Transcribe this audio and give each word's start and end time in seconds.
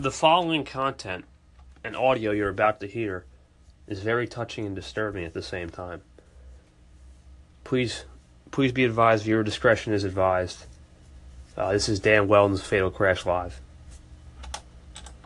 The 0.00 0.10
following 0.10 0.64
content 0.64 1.26
and 1.84 1.94
audio 1.94 2.30
you're 2.30 2.48
about 2.48 2.80
to 2.80 2.86
hear 2.86 3.26
is 3.86 4.00
very 4.00 4.26
touching 4.26 4.64
and 4.64 4.74
disturbing 4.74 5.24
at 5.24 5.34
the 5.34 5.42
same 5.42 5.68
time. 5.68 6.00
Please, 7.64 8.06
please 8.50 8.72
be 8.72 8.86
advised. 8.86 9.24
Viewer 9.24 9.42
discretion 9.42 9.92
is 9.92 10.04
advised. 10.04 10.64
Uh, 11.54 11.72
this 11.72 11.86
is 11.86 12.00
Dan 12.00 12.28
Wheldon's 12.28 12.62
Fatal 12.62 12.90
Crash 12.90 13.26
Live. 13.26 13.60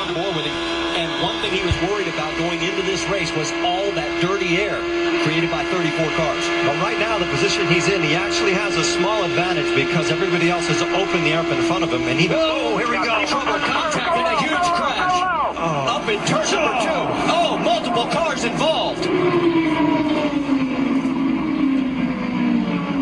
More 0.01 0.35
with 0.35 0.45
him. 0.45 0.75
And 0.99 1.23
one 1.23 1.41
thing 1.41 1.53
he 1.53 1.65
was 1.65 1.75
worried 1.89 2.09
about 2.09 2.37
going 2.37 2.61
into 2.61 2.83
this 2.83 3.05
race 3.11 3.31
was 3.37 3.53
all 3.63 3.93
that 3.95 4.11
dirty 4.21 4.59
air 4.59 5.05
created 5.25 5.51
by 5.51 5.65
34 5.65 6.07
cars. 6.21 6.45
But 6.69 6.77
right 6.85 6.99
now, 6.99 7.19
the 7.19 7.27
position 7.33 7.67
he's 7.67 7.89
in, 7.89 8.03
he 8.03 8.15
actually 8.15 8.53
has 8.53 8.77
a 8.77 8.85
small 8.85 9.25
advantage 9.25 9.75
because 9.75 10.11
everybody 10.11 10.51
else 10.51 10.69
is 10.69 10.83
opening 10.83 11.25
the 11.25 11.33
air 11.33 11.41
up 11.41 11.51
in 11.51 11.63
front 11.65 11.83
of 11.83 11.91
him. 11.91 12.03
And 12.03 12.21
he, 12.21 12.29
oh, 12.31 12.77
here 12.77 12.91
we 12.91 12.99
go. 13.01 13.25
Trouble 13.27 13.59
contact 13.65 14.17
and 14.17 14.29
a 14.29 14.37
huge 14.39 14.69
crash. 14.77 15.94
Up 16.05 16.11
in 16.11 16.19
turn 16.27 16.45
number 16.51 16.81
two. 16.83 16.91
Oh, 17.33 17.57
multiple 17.65 18.07
cars 18.09 18.45
involved. 18.45 19.07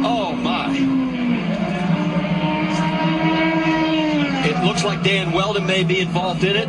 Oh, 0.05 0.33
my. 0.37 0.71
It 4.47 4.65
looks 4.65 4.85
like 4.85 5.03
Dan 5.03 5.33
Wheldon 5.33 5.67
may 5.67 5.83
be 5.83 5.99
involved 5.99 6.45
in 6.45 6.55
it. 6.55 6.69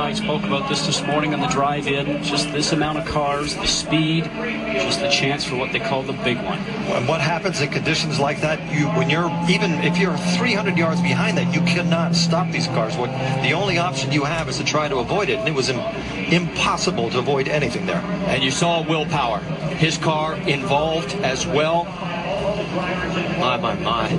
And 0.00 0.16
Eddie, 0.16 0.26
you 0.26 0.32
and 0.32 0.34
I 0.34 0.38
spoke 0.40 0.44
about 0.44 0.68
this 0.68 0.86
this 0.86 1.02
morning 1.06 1.34
on 1.34 1.40
the 1.40 1.46
drive-in. 1.48 2.22
Just 2.22 2.52
this 2.52 2.72
amount 2.72 2.98
of 2.98 3.06
cars, 3.06 3.54
the 3.56 3.66
speed, 3.66 4.24
just 4.24 5.00
the 5.00 5.10
chance 5.10 5.44
for 5.44 5.56
what 5.56 5.72
they 5.72 5.78
call 5.78 6.02
the 6.02 6.12
big 6.12 6.36
one. 6.38 6.58
And 6.58 7.06
what 7.06 7.20
happens 7.20 7.60
in 7.60 7.70
conditions 7.70 8.18
like 8.18 8.40
that? 8.40 8.58
You, 8.72 8.86
when 8.88 9.10
you're 9.10 9.30
even 9.48 9.72
if 9.84 9.98
you're 9.98 10.16
300 10.16 10.76
yards 10.76 11.00
behind 11.00 11.36
that, 11.38 11.52
you 11.54 11.60
cannot 11.62 12.14
stop 12.14 12.50
these 12.50 12.66
cars. 12.68 12.96
What 12.96 13.10
the 13.42 13.52
only 13.52 13.78
option 13.78 14.12
you 14.12 14.24
have 14.24 14.48
is 14.48 14.56
to 14.58 14.64
try 14.64 14.88
to 14.88 14.98
avoid 14.98 15.28
it, 15.28 15.38
and 15.38 15.48
it 15.48 15.54
was 15.54 15.68
im- 15.68 15.80
impossible 16.32 17.10
to 17.10 17.18
avoid 17.18 17.48
anything 17.48 17.86
there. 17.86 18.02
And 18.26 18.42
you 18.42 18.50
saw 18.50 18.82
Will 18.82 19.06
Power. 19.06 19.38
His 19.76 19.98
car 19.98 20.36
involved 20.36 21.14
as 21.22 21.46
well. 21.46 21.86
My, 22.70 23.56
my, 23.56 23.74
my. 23.74 24.12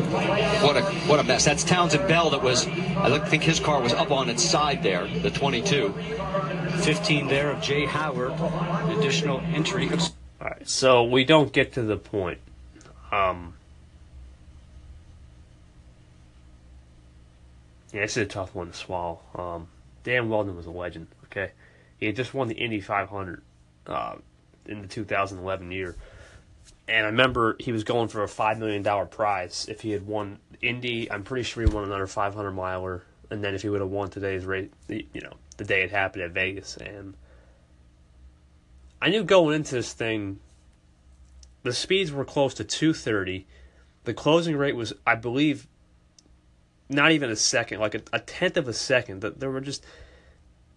What 0.62 0.78
a 0.78 0.82
what 1.08 1.20
a 1.20 1.24
mess. 1.24 1.46
That's 1.46 1.64
Townsend 1.64 2.08
Bell 2.08 2.32
that 2.32 2.44
was, 2.44 2.68
I 2.68 3.18
think 3.20 3.44
his 3.44 3.60
car 3.60 3.82
was 3.82 3.94
up 3.94 4.12
on 4.12 4.30
its 4.30 4.44
side 4.44 4.84
there, 4.84 5.08
the 5.08 5.32
22. 5.32 5.94
15 6.82 7.28
there 7.28 7.52
of 7.52 7.62
Jay 7.62 7.86
Howard, 7.86 8.34
additional 8.98 9.40
entry. 9.54 9.90
All 9.90 10.48
right, 10.48 10.68
so 10.68 11.04
we 11.04 11.24
don't 11.24 11.54
get 11.54 11.74
to 11.74 11.84
the 11.84 11.96
point. 11.96 12.40
Um, 13.12 13.54
yeah, 17.94 18.02
this 18.02 18.18
is 18.18 18.24
a 18.24 18.26
tough 18.26 18.56
one 18.56 18.72
to 18.72 18.74
swallow. 18.74 19.20
Um, 19.36 19.68
Dan 20.04 20.30
Wheldon 20.30 20.56
was 20.56 20.66
a 20.66 20.72
legend. 20.72 21.08
Okay, 21.26 21.52
he 22.00 22.08
had 22.08 22.16
just 22.16 22.34
won 22.34 22.48
the 22.48 22.56
Indy 22.56 22.82
500 22.82 23.42
uh, 23.88 24.16
in 24.66 24.82
the 24.82 24.88
2011 24.88 25.72
year, 25.72 25.96
and 26.92 27.06
I 27.06 27.10
remember 27.10 27.56
he 27.60 27.72
was 27.72 27.84
going 27.84 28.10
for 28.10 28.22
a 28.24 28.28
five 28.28 28.60
million 28.60 28.84
dollar 28.84 29.06
prize 29.06 29.66
if 29.70 29.82
he 29.82 29.92
had 29.92 30.06
won 30.06 30.40
Indy. 30.62 31.10
I'm 31.12 31.24
pretty 31.24 31.44
sure 31.44 31.64
he 31.64 31.74
won 31.74 31.86
another 31.86 32.08
500 32.08 32.52
miler, 32.52 33.04
and 33.30 33.44
then 33.44 33.56
if 33.56 33.62
he 33.62 33.70
would 33.70 33.82
have 33.82 33.90
won 33.90 34.10
today's 34.10 34.46
race, 34.46 34.70
you 34.90 35.22
know, 35.22 35.34
the 35.58 35.64
day 35.64 35.84
it 35.84 35.92
happened 35.92 36.24
at 36.24 36.32
Vegas, 36.32 36.78
and 36.78 37.16
I 39.02 39.10
knew 39.10 39.24
going 39.24 39.56
into 39.56 39.76
this 39.76 39.94
thing, 39.94 40.40
the 41.64 41.74
speeds 41.74 42.12
were 42.12 42.26
close 42.26 42.54
to 42.56 42.64
230. 42.64 43.48
The 44.04 44.14
closing 44.14 44.58
rate 44.58 44.76
was, 44.76 44.94
I 45.08 45.16
believe, 45.16 45.68
not 46.90 47.12
even 47.12 47.30
a 47.30 47.36
second, 47.36 47.80
like 47.80 47.96
a, 47.96 48.02
a 48.12 48.20
tenth 48.20 48.58
of 48.58 48.68
a 48.68 48.74
second. 48.74 49.22
That 49.22 49.40
there 49.40 49.50
were 49.50 49.62
just 49.62 49.86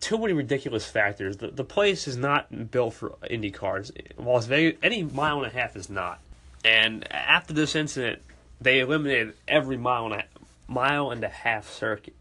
too 0.04 0.18
many 0.18 0.34
ridiculous 0.34 0.84
factors. 0.84 1.38
The, 1.38 1.48
the 1.48 1.64
place 1.64 2.06
is 2.06 2.18
not 2.18 2.70
built 2.70 2.92
for 2.92 3.14
Indy 3.30 3.50
cars. 3.50 3.90
Las 4.18 4.44
Vegas, 4.44 4.78
any 4.82 5.02
mile 5.02 5.38
and 5.38 5.46
a 5.46 5.58
half 5.58 5.76
is 5.76 5.88
not. 5.88 6.20
And 6.62 7.10
after 7.10 7.54
this 7.54 7.74
incident, 7.74 8.20
they 8.60 8.80
eliminated 8.80 9.32
every 9.48 9.78
mile 9.78 10.12
and 10.12 10.14
a 10.14 10.24
mile 10.68 11.10
and 11.10 11.24
a 11.24 11.28
half 11.30 11.70
circuit. 11.70 12.14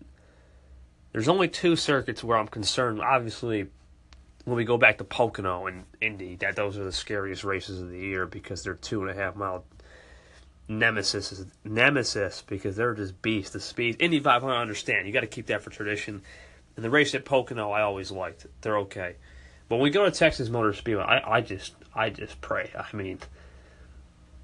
There's 1.12 1.28
only 1.28 1.50
two 1.50 1.76
circuits 1.76 2.24
where 2.24 2.38
I'm 2.38 2.48
concerned. 2.48 3.02
Obviously, 3.02 3.68
when 4.46 4.56
we 4.56 4.64
go 4.64 4.78
back 4.78 4.98
to 5.00 5.04
Pocono 5.04 5.68
and 5.68 5.84
Indy, 6.00 6.38
that 6.38 6.56
those 6.56 6.78
are 6.78 6.86
the 6.86 6.94
scariest 6.94 7.44
races 7.44 7.82
of 7.82 7.90
the 7.90 8.00
year 8.00 8.26
because 8.26 8.64
they're 8.64 8.76
two 8.76 9.02
and 9.02 9.12
a 9.12 9.14
half 9.14 9.36
mile 9.36 9.66
nemesis 10.70 11.44
nemesis 11.66 12.44
because 12.48 12.78
they're 12.78 12.94
just 12.94 13.22
beasts. 13.22 13.52
The 13.52 13.60
speed 13.60 13.98
Indy 14.00 14.22
500, 14.22 14.54
I 14.54 14.62
understand. 14.62 15.06
You 15.06 15.12
got 15.12 15.20
to 15.20 15.28
keep 15.28 15.48
that 15.48 15.62
for 15.62 15.70
tradition. 15.70 16.22
And 16.76 16.84
the 16.84 16.90
race 16.90 17.14
at 17.14 17.26
Pocono, 17.26 17.72
I 17.72 17.82
always 17.82 18.12
liked. 18.12 18.48
They're 18.62 18.80
okay. 18.80 19.16
But 19.70 19.78
when 19.78 19.84
we 19.84 19.90
go 19.90 20.06
to 20.06 20.12
Texas 20.12 20.50
Motor 20.50 20.74
Speedway, 20.74 21.04
I, 21.04 21.38
I 21.38 21.42
just 21.42 21.74
I 21.96 22.10
just 22.10 22.42
pray. 22.42 22.72
I 22.76 22.96
mean, 22.96 23.20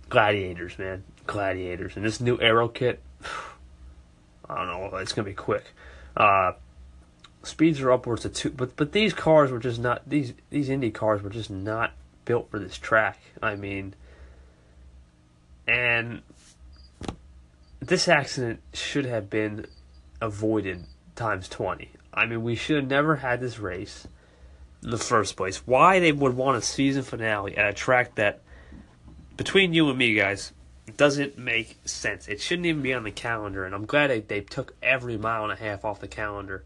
gladiators, 0.09 0.77
man, 0.77 1.03
gladiators, 1.27 1.95
and 1.95 2.05
this 2.05 2.19
new 2.19 2.39
aero 2.39 2.67
kit. 2.67 3.01
I 4.49 4.65
don't 4.65 4.67
know. 4.67 4.97
It's 4.97 5.13
gonna 5.13 5.27
be 5.27 5.33
quick. 5.33 5.65
Uh, 6.17 6.53
speeds 7.43 7.79
are 7.81 7.91
upwards 7.91 8.25
of 8.25 8.33
two, 8.33 8.49
but 8.49 8.75
but 8.75 8.91
these 8.91 9.13
cars 9.13 9.51
were 9.51 9.59
just 9.59 9.79
not 9.79 10.07
these 10.07 10.33
these 10.49 10.69
Indy 10.69 10.91
cars 10.91 11.21
were 11.21 11.29
just 11.29 11.49
not 11.49 11.93
built 12.25 12.49
for 12.49 12.59
this 12.59 12.77
track. 12.77 13.19
I 13.41 13.55
mean, 13.55 13.93
and 15.67 16.21
this 17.79 18.07
accident 18.07 18.61
should 18.73 19.05
have 19.05 19.29
been 19.29 19.65
avoided 20.21 20.85
times 21.15 21.47
twenty. 21.47 21.91
I 22.13 22.25
mean, 22.25 22.43
we 22.43 22.55
should 22.55 22.77
have 22.77 22.87
never 22.87 23.17
had 23.17 23.39
this 23.39 23.59
race 23.59 24.07
in 24.83 24.89
the 24.89 24.97
first 24.97 25.35
place. 25.35 25.67
Why 25.67 25.99
they 25.99 26.11
would 26.11 26.35
want 26.35 26.57
a 26.57 26.61
season 26.61 27.03
finale 27.03 27.57
at 27.57 27.69
a 27.69 27.73
track 27.73 28.15
that, 28.15 28.41
between 29.37 29.73
you 29.73 29.89
and 29.89 29.97
me, 29.97 30.15
guys, 30.15 30.53
doesn't 30.97 31.37
make 31.37 31.77
sense. 31.85 32.27
It 32.27 32.41
shouldn't 32.41 32.65
even 32.65 32.81
be 32.81 32.93
on 32.93 33.03
the 33.03 33.11
calendar, 33.11 33.65
and 33.65 33.75
I'm 33.75 33.85
glad 33.85 34.09
they, 34.09 34.21
they 34.21 34.41
took 34.41 34.75
every 34.81 35.17
mile 35.17 35.43
and 35.43 35.53
a 35.53 35.55
half 35.55 35.85
off 35.85 35.99
the 35.99 36.07
calendar 36.07 36.63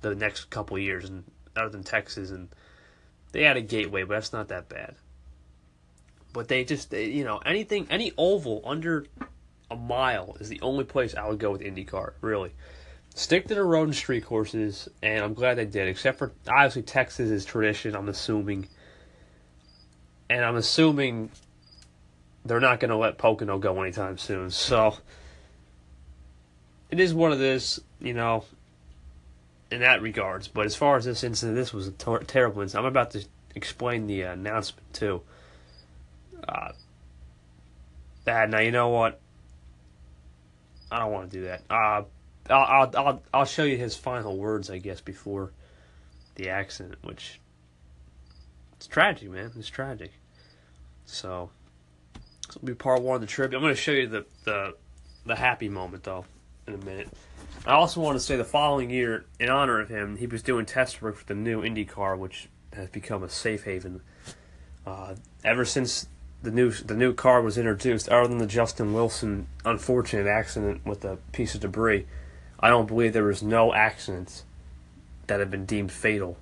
the 0.00 0.14
next 0.14 0.50
couple 0.50 0.78
years, 0.78 1.08
and 1.08 1.24
other 1.56 1.70
than 1.70 1.82
Texas, 1.82 2.30
and 2.30 2.48
they 3.32 3.42
had 3.42 3.56
a 3.56 3.62
gateway, 3.62 4.04
but 4.04 4.14
that's 4.14 4.32
not 4.32 4.48
that 4.48 4.68
bad. 4.68 4.94
But 6.32 6.48
they 6.48 6.64
just, 6.64 6.90
they, 6.90 7.06
you 7.06 7.24
know, 7.24 7.38
anything, 7.38 7.86
any 7.90 8.12
oval 8.16 8.62
under 8.64 9.06
a 9.70 9.76
mile 9.76 10.36
is 10.40 10.48
the 10.48 10.60
only 10.60 10.84
place 10.84 11.14
I 11.14 11.28
would 11.28 11.38
go 11.38 11.50
with 11.50 11.62
IndyCar. 11.62 12.12
Really, 12.20 12.52
stick 13.14 13.46
to 13.48 13.54
the 13.54 13.62
road 13.62 13.84
and 13.84 13.94
street 13.94 14.24
courses, 14.24 14.88
and 15.02 15.24
I'm 15.24 15.34
glad 15.34 15.54
they 15.54 15.64
did. 15.64 15.88
Except 15.88 16.18
for 16.18 16.32
obviously 16.48 16.82
Texas 16.82 17.30
is 17.30 17.44
tradition. 17.44 17.96
I'm 17.96 18.08
assuming, 18.08 18.68
and 20.28 20.44
I'm 20.44 20.56
assuming 20.56 21.30
they're 22.44 22.60
not 22.60 22.80
going 22.80 22.90
to 22.90 22.96
let 22.96 23.16
Pocono 23.16 23.58
go 23.58 23.80
anytime 23.80 24.18
soon. 24.18 24.50
So 24.50 24.96
it 26.90 27.00
is 27.00 27.14
one 27.14 27.32
of 27.32 27.40
it 27.40 27.46
is, 27.46 27.80
you 28.00 28.12
know, 28.12 28.44
in 29.70 29.80
that 29.80 30.02
regards. 30.02 30.48
But 30.48 30.66
as 30.66 30.76
far 30.76 30.96
as 30.96 31.04
this 31.04 31.24
incident, 31.24 31.56
this 31.56 31.72
was 31.72 31.88
a 31.88 31.92
ter- 31.92 32.22
terrible 32.24 32.62
incident. 32.62 32.84
I'm 32.84 32.90
about 32.90 33.12
to 33.12 33.24
explain 33.54 34.06
the 34.06 34.24
uh, 34.24 34.32
announcement 34.32 34.92
too. 34.92 35.22
Uh, 36.46 36.72
that 38.24 38.50
now 38.50 38.60
you 38.60 38.72
know 38.72 38.88
what? 38.88 39.20
I 40.90 40.98
don't 40.98 41.12
want 41.12 41.30
to 41.30 41.36
do 41.38 41.44
that. 41.44 41.62
Uh, 41.70 42.02
I'll, 42.50 42.90
I'll 42.96 43.22
I'll 43.32 43.44
show 43.44 43.64
you 43.64 43.76
his 43.76 43.96
final 43.96 44.36
words, 44.36 44.70
I 44.70 44.78
guess, 44.78 45.00
before 45.00 45.52
the 46.34 46.50
accident, 46.50 46.96
which 47.02 47.40
it's 48.76 48.86
tragic, 48.86 49.30
man. 49.30 49.52
It's 49.56 49.68
tragic. 49.68 50.12
So 51.06 51.50
this 52.46 52.56
will 52.56 52.66
be 52.66 52.74
part 52.74 53.02
one 53.02 53.16
of 53.16 53.20
the 53.20 53.26
tribute. 53.26 53.56
I'm 53.56 53.62
going 53.62 53.74
to 53.74 53.80
show 53.80 53.92
you 53.92 54.08
the, 54.08 54.26
the 54.44 54.74
the 55.26 55.36
happy 55.36 55.68
moment 55.68 56.04
though 56.04 56.24
in 56.66 56.74
a 56.74 56.78
minute. 56.78 57.08
I 57.66 57.72
also 57.72 58.00
want 58.00 58.16
to 58.16 58.20
say 58.20 58.36
the 58.36 58.44
following 58.44 58.90
year, 58.90 59.24
in 59.40 59.48
honor 59.48 59.80
of 59.80 59.88
him, 59.88 60.16
he 60.16 60.26
was 60.26 60.42
doing 60.42 60.66
test 60.66 61.00
work 61.00 61.16
for 61.16 61.24
the 61.24 61.34
new 61.34 61.62
IndyCar, 61.62 62.18
which 62.18 62.48
has 62.74 62.90
become 62.90 63.22
a 63.22 63.28
safe 63.28 63.64
haven. 63.64 64.02
Uh, 64.86 65.14
ever 65.44 65.64
since 65.64 66.06
the 66.42 66.50
new 66.50 66.70
the 66.70 66.94
new 66.94 67.14
car 67.14 67.40
was 67.40 67.56
introduced, 67.56 68.08
other 68.10 68.28
than 68.28 68.38
the 68.38 68.46
Justin 68.46 68.92
Wilson 68.92 69.46
unfortunate 69.64 70.26
accident 70.26 70.84
with 70.84 71.04
a 71.04 71.16
piece 71.32 71.54
of 71.54 71.62
debris, 71.62 72.06
I 72.64 72.70
don't 72.70 72.86
believe 72.86 73.12
there 73.12 73.24
was 73.24 73.42
no 73.42 73.74
accidents 73.74 74.42
that 75.26 75.38
have 75.38 75.50
been 75.50 75.66
deemed 75.66 75.92
fatal 75.92 76.38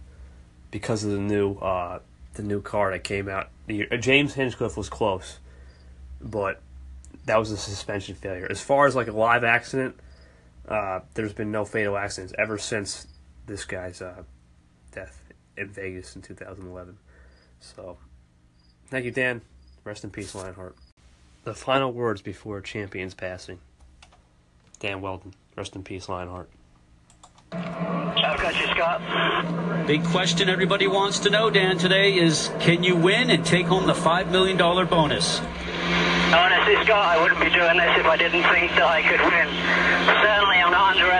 because 0.70 1.02
of 1.02 1.10
the 1.10 1.18
new 1.18 1.54
uh, 1.54 1.98
the 2.34 2.44
new 2.44 2.62
car 2.62 2.92
that 2.92 3.02
came 3.02 3.28
out. 3.28 3.48
Uh, 3.68 3.96
James 3.96 4.34
Hinchcliffe 4.34 4.76
was 4.76 4.88
close, 4.88 5.40
but 6.20 6.60
that 7.24 7.40
was 7.40 7.50
a 7.50 7.56
suspension 7.56 8.14
failure. 8.14 8.46
As 8.48 8.60
far 8.60 8.86
as 8.86 8.94
like 8.94 9.08
a 9.08 9.12
live 9.12 9.42
accident, 9.42 9.96
uh, 10.68 11.00
there's 11.14 11.32
been 11.32 11.50
no 11.50 11.64
fatal 11.64 11.96
accidents 11.96 12.32
ever 12.38 12.56
since 12.56 13.08
this 13.46 13.64
guy's 13.64 14.00
uh, 14.00 14.22
death 14.92 15.24
in 15.56 15.70
Vegas 15.70 16.14
in 16.14 16.22
2011. 16.22 16.98
So, 17.58 17.98
thank 18.86 19.04
you, 19.06 19.10
Dan. 19.10 19.42
Rest 19.82 20.04
in 20.04 20.10
peace, 20.10 20.36
Lionheart. 20.36 20.76
The 21.42 21.54
final 21.54 21.90
words 21.90 22.22
before 22.22 22.60
champion's 22.60 23.14
passing. 23.14 23.58
Dan 24.78 25.00
Wheldon. 25.00 25.34
Rest 25.56 25.76
in 25.76 25.82
peace, 25.82 26.08
Lionheart. 26.08 26.48
I've 27.52 28.40
got 28.40 28.54
you, 28.58 28.66
Scott. 28.68 29.86
Big 29.86 30.04
question 30.04 30.48
everybody 30.48 30.86
wants 30.86 31.18
to 31.20 31.30
know, 31.30 31.50
Dan, 31.50 31.76
today 31.76 32.14
is 32.14 32.50
can 32.60 32.82
you 32.82 32.96
win 32.96 33.28
and 33.30 33.44
take 33.44 33.66
home 33.66 33.86
the 33.86 33.92
$5 33.92 34.30
million 34.30 34.56
bonus? 34.56 35.40
Honestly, 36.32 36.76
Scott, 36.84 37.04
I 37.04 37.20
wouldn't 37.20 37.40
be 37.40 37.50
doing 37.50 37.76
this 37.76 37.98
if 37.98 38.06
I 38.06 38.16
didn't 38.16 38.42
think 38.44 38.70
that 38.72 38.88
I 38.88 39.02
could 39.02 39.20
win. 39.20 39.48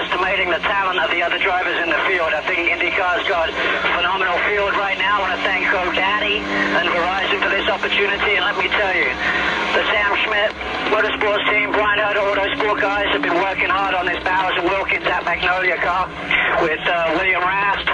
Underestimating 0.03 0.51
the 0.51 0.59
talent 0.67 0.99
of 0.99 1.15
the 1.15 1.23
other 1.23 1.39
drivers 1.39 1.79
in 1.79 1.87
the 1.87 2.03
field. 2.11 2.35
I 2.35 2.43
think 2.43 2.75
IndyCar's 2.75 3.23
got 3.31 3.47
a 3.47 3.55
phenomenal 3.95 4.35
field 4.51 4.75
right 4.75 4.99
now. 4.99 5.23
I 5.23 5.31
want 5.31 5.35
to 5.39 5.43
thank 5.47 5.63
GoDaddy 5.71 6.43
and 6.43 6.91
Verizon 6.91 7.39
for 7.39 7.47
this 7.55 7.71
opportunity. 7.71 8.35
And 8.35 8.43
let 8.43 8.59
me 8.59 8.67
tell 8.67 8.95
you, 8.99 9.07
the 9.79 9.83
Sam 9.95 10.11
Schmidt 10.27 10.51
Motorsports 10.91 11.47
team, 11.55 11.71
Bryan 11.71 12.03
Herta 12.03 12.19
Autosport 12.19 12.83
guys 12.83 13.15
have 13.15 13.23
been 13.23 13.39
working 13.39 13.71
hard 13.71 13.95
on 13.95 14.11
this 14.11 14.19
Bowers 14.27 14.59
and 14.59 14.67
Wilkins 14.67 15.07
at 15.07 15.23
Magnolia 15.23 15.79
car 15.79 16.11
with 16.67 16.83
uh, 16.83 17.15
William 17.15 17.47
Rast, 17.47 17.87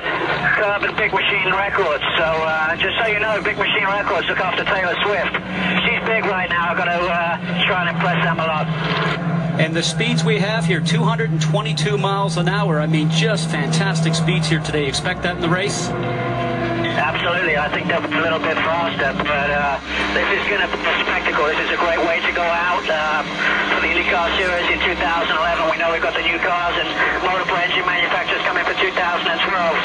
Curb 0.56 0.88
and 0.88 0.96
Big 0.96 1.12
Machine 1.12 1.52
Records. 1.52 2.04
So 2.16 2.24
uh, 2.24 2.72
just 2.80 2.96
so 2.96 3.04
you 3.12 3.20
know, 3.20 3.36
Big 3.44 3.60
Machine 3.60 3.84
Records 3.84 4.24
look 4.32 4.40
after 4.40 4.64
Taylor 4.64 4.96
Swift. 5.04 5.36
She's 5.84 6.00
big 6.08 6.24
right 6.24 6.48
now. 6.48 6.72
I've 6.72 6.78
got 6.80 6.88
to 6.88 7.04
uh, 7.04 7.68
try 7.68 7.84
and 7.84 7.92
impress 7.92 8.16
them 8.24 8.40
a 8.40 8.48
lot. 8.48 9.37
And 9.58 9.74
the 9.74 9.82
speeds 9.82 10.22
we 10.22 10.38
have 10.38 10.64
here, 10.64 10.78
222 10.78 11.98
miles 11.98 12.38
an 12.38 12.46
hour. 12.46 12.78
I 12.78 12.86
mean, 12.86 13.10
just 13.10 13.50
fantastic 13.50 14.14
speeds 14.14 14.46
here 14.46 14.62
today. 14.62 14.86
Expect 14.86 15.26
that 15.26 15.34
in 15.34 15.42
the 15.42 15.50
race? 15.50 15.90
Absolutely. 15.90 17.58
I 17.58 17.66
think 17.74 17.90
they'll 17.90 18.06
be 18.06 18.14
a 18.14 18.22
little 18.22 18.38
bit 18.38 18.54
faster, 18.54 19.18
but 19.18 19.50
uh, 19.50 19.82
this 20.14 20.30
is 20.30 20.46
going 20.46 20.62
to 20.62 20.70
be 20.70 20.78
a 20.78 20.96
spectacle. 21.02 21.42
This 21.50 21.58
is 21.58 21.74
a 21.74 21.80
great 21.82 21.98
way 22.06 22.22
to 22.22 22.32
go 22.38 22.46
out 22.46 22.86
uh, 22.86 23.26
for 23.74 23.82
the 23.82 23.90
IndyCar 23.90 24.30
Series 24.38 24.66
in 24.70 24.78
2011. 24.78 25.26
We 25.74 25.76
know 25.82 25.90
we've 25.90 26.06
got 26.06 26.14
the 26.14 26.22
new 26.22 26.38
cars 26.38 26.78
and 26.78 26.86
motor 27.26 27.42
engine 27.58 27.82
manufacturers 27.82 28.42
coming 28.46 28.62
for 28.62 28.78
2012. 28.78 29.26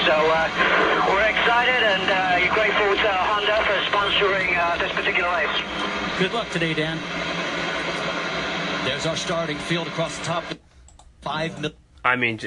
So 0.05 0.13
uh, 0.13 1.09
we're 1.09 1.25
excited 1.33 1.81
and 1.81 2.05
uh, 2.13 2.53
grateful 2.53 2.93
to 2.93 3.09
Honda 3.25 3.57
for 3.65 3.77
sponsoring 3.89 4.53
uh, 4.53 4.77
this 4.77 4.93
particular 4.93 5.33
race. 5.33 5.57
Good 6.21 6.33
luck 6.33 6.53
today, 6.53 6.77
Dan. 6.77 7.01
There's 8.85 9.05
our 9.05 9.15
starting 9.15 9.57
field 9.57 9.87
across 9.87 10.17
the 10.17 10.25
top. 10.25 10.43
Five 11.21 11.61
mil- 11.61 11.71
I 12.03 12.17
mean, 12.17 12.39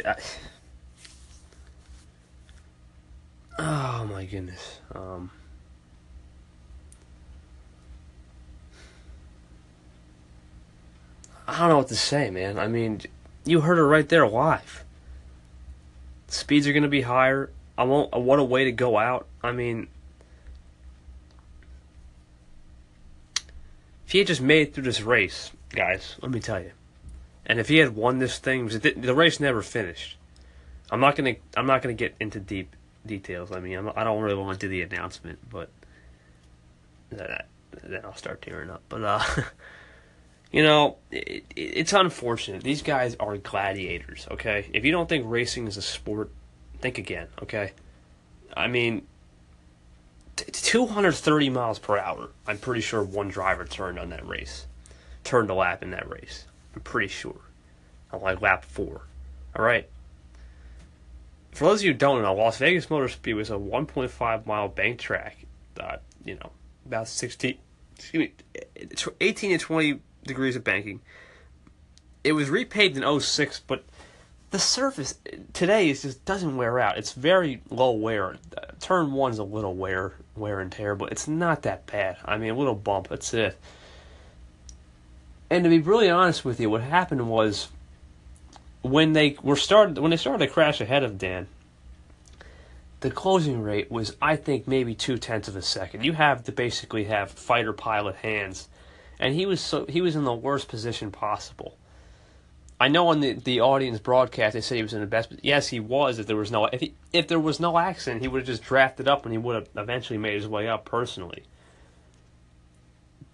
oh 3.58 4.06
my 4.10 4.24
goodness. 4.26 4.80
Um, 4.94 5.30
I 11.48 11.58
don't 11.60 11.68
know 11.70 11.78
what 11.78 11.88
to 11.88 11.96
say, 11.96 12.30
man. 12.30 12.58
I 12.58 12.66
mean, 12.68 13.00
you 13.44 13.62
heard 13.62 13.78
it 13.78 13.82
right 13.82 14.08
there 14.08 14.28
live. 14.28 14.84
Speeds 16.28 16.66
are 16.66 16.72
going 16.72 16.82
to 16.82 16.88
be 16.88 17.02
higher. 17.02 17.50
I 17.78 17.84
won't. 17.84 18.14
What 18.14 18.38
a 18.38 18.44
way 18.44 18.64
to 18.64 18.72
go 18.72 18.98
out. 18.98 19.26
I 19.42 19.52
mean, 19.52 19.88
if 24.04 24.12
he 24.12 24.18
had 24.18 24.26
just 24.26 24.42
made 24.42 24.68
it 24.68 24.74
through 24.74 24.84
this 24.84 25.00
race, 25.00 25.50
guys, 25.76 26.16
let 26.22 26.32
me 26.32 26.40
tell 26.40 26.60
you, 26.60 26.72
and 27.44 27.60
if 27.60 27.68
he 27.68 27.76
had 27.76 27.94
won 27.94 28.18
this 28.18 28.38
thing, 28.38 28.66
the, 28.66 29.14
race 29.14 29.38
never 29.38 29.62
finished. 29.62 30.16
I'm 30.90 31.00
not 31.00 31.14
gonna. 31.16 31.36
I'm 31.56 31.66
not 31.66 31.82
gonna 31.82 31.94
get 31.94 32.14
into 32.18 32.40
deep 32.40 32.74
details. 33.06 33.52
I 33.52 33.60
mean, 33.60 33.76
I'm, 33.78 33.90
I 33.94 34.04
don't 34.04 34.22
really 34.22 34.36
want 34.36 34.58
to 34.58 34.66
do 34.66 34.70
the 34.70 34.82
announcement, 34.82 35.38
but 35.48 35.68
then 37.10 38.00
I'll 38.04 38.16
start 38.16 38.42
tearing 38.42 38.70
up. 38.70 38.82
But 38.88 39.02
uh, 39.02 39.22
you 40.52 40.62
know, 40.62 40.96
it, 41.10 41.28
it, 41.28 41.44
it's 41.56 41.92
unfortunate. 41.92 42.62
These 42.62 42.82
guys 42.82 43.16
are 43.20 43.36
gladiators. 43.36 44.26
Okay, 44.30 44.68
if 44.72 44.84
you 44.84 44.92
don't 44.92 45.08
think 45.08 45.24
racing 45.28 45.66
is 45.66 45.76
a 45.76 45.82
sport, 45.82 46.30
think 46.80 46.98
again. 46.98 47.28
Okay, 47.42 47.72
I 48.56 48.68
mean, 48.68 49.06
t- 50.36 50.46
230 50.50 51.50
miles 51.50 51.78
per 51.78 51.98
hour. 51.98 52.30
I'm 52.46 52.58
pretty 52.58 52.80
sure 52.80 53.02
one 53.02 53.28
driver 53.28 53.64
turned 53.64 53.98
on 53.98 54.10
that 54.10 54.26
race, 54.26 54.66
turned 55.26 55.50
a 55.50 55.54
lap 55.54 55.82
in 55.82 55.90
that 55.90 56.08
race. 56.08 56.46
I'm 56.74 56.80
pretty 56.80 57.08
sure, 57.08 57.40
on 58.12 58.22
like 58.22 58.40
lap 58.40 58.64
four. 58.64 59.02
All 59.54 59.64
right. 59.64 59.88
For 61.52 61.64
those 61.64 61.80
of 61.80 61.86
you 61.86 61.92
who 61.92 61.98
don't 61.98 62.22
know, 62.22 62.34
Las 62.34 62.58
Vegas 62.58 62.90
Motor 62.90 63.08
Speedway 63.08 63.42
is 63.42 63.50
a 63.50 63.54
1.5 63.54 64.46
mile 64.46 64.68
bank 64.68 64.98
track. 64.98 65.38
Uh, 65.78 65.96
you 66.24 66.34
know, 66.34 66.50
about 66.84 67.08
16, 67.08 67.56
excuse 67.96 68.28
me, 68.28 68.32
tw- 68.94 69.16
18 69.20 69.58
to 69.58 69.58
20 69.58 70.00
degrees 70.24 70.56
of 70.56 70.64
banking. 70.64 71.00
It 72.24 72.32
was 72.32 72.48
repaved 72.48 72.96
in 72.96 73.20
06, 73.20 73.60
but 73.66 73.84
the 74.50 74.58
surface 74.58 75.14
today 75.52 75.90
is 75.90 76.02
just 76.02 76.24
doesn't 76.24 76.56
wear 76.56 76.78
out. 76.78 76.98
It's 76.98 77.12
very 77.12 77.62
low 77.70 77.92
wear. 77.92 78.36
Uh, 78.56 78.66
turn 78.80 79.12
one's 79.12 79.38
a 79.38 79.44
little 79.44 79.74
wear 79.74 80.14
wear 80.34 80.60
and 80.60 80.70
tear, 80.70 80.94
but 80.94 81.12
it's 81.12 81.26
not 81.26 81.62
that 81.62 81.86
bad. 81.86 82.16
I 82.24 82.36
mean, 82.36 82.50
a 82.50 82.56
little 82.56 82.74
bump. 82.74 83.08
That's 83.08 83.32
it. 83.34 83.58
And 85.48 85.64
to 85.64 85.70
be 85.70 85.78
really 85.78 86.10
honest 86.10 86.44
with 86.44 86.58
you, 86.58 86.68
what 86.70 86.82
happened 86.82 87.28
was 87.28 87.68
when 88.82 89.12
they 89.12 89.36
were 89.42 89.56
started 89.56 89.98
when 89.98 90.10
they 90.10 90.16
started 90.16 90.44
to 90.44 90.52
crash 90.52 90.80
ahead 90.80 91.02
of 91.02 91.18
Dan, 91.18 91.46
the 93.00 93.10
closing 93.10 93.62
rate 93.62 93.90
was 93.90 94.16
I 94.20 94.36
think 94.36 94.66
maybe 94.66 94.94
two 94.94 95.18
tenths 95.18 95.48
of 95.48 95.56
a 95.56 95.62
second. 95.62 96.04
You 96.04 96.14
have 96.14 96.44
to 96.44 96.52
basically 96.52 97.04
have 97.04 97.30
fighter 97.30 97.72
pilot 97.72 98.16
hands, 98.16 98.68
and 99.18 99.34
he 99.34 99.46
was 99.46 99.60
so 99.60 99.86
he 99.86 100.00
was 100.00 100.16
in 100.16 100.24
the 100.24 100.34
worst 100.34 100.68
position 100.68 101.10
possible. 101.10 101.76
I 102.80 102.88
know 102.88 103.08
on 103.08 103.20
the 103.20 103.34
the 103.34 103.60
audience 103.60 103.98
broadcast 103.98 104.54
they 104.54 104.60
said 104.60 104.76
he 104.76 104.82
was 104.82 104.94
in 104.94 105.00
the 105.00 105.06
best. 105.06 105.32
Yes, 105.42 105.68
he 105.68 105.80
was. 105.80 106.18
If 106.18 106.26
there 106.26 106.36
was 106.36 106.50
no 106.50 106.66
if 106.66 106.80
he, 106.80 106.94
if 107.12 107.28
there 107.28 107.40
was 107.40 107.60
no 107.60 107.78
accident, 107.78 108.22
he 108.22 108.28
would 108.28 108.40
have 108.40 108.46
just 108.46 108.62
drafted 108.62 109.08
up 109.08 109.24
and 109.24 109.32
he 109.32 109.38
would 109.38 109.54
have 109.54 109.68
eventually 109.76 110.18
made 110.18 110.34
his 110.34 110.48
way 110.48 110.68
up 110.68 110.84
personally. 110.84 111.44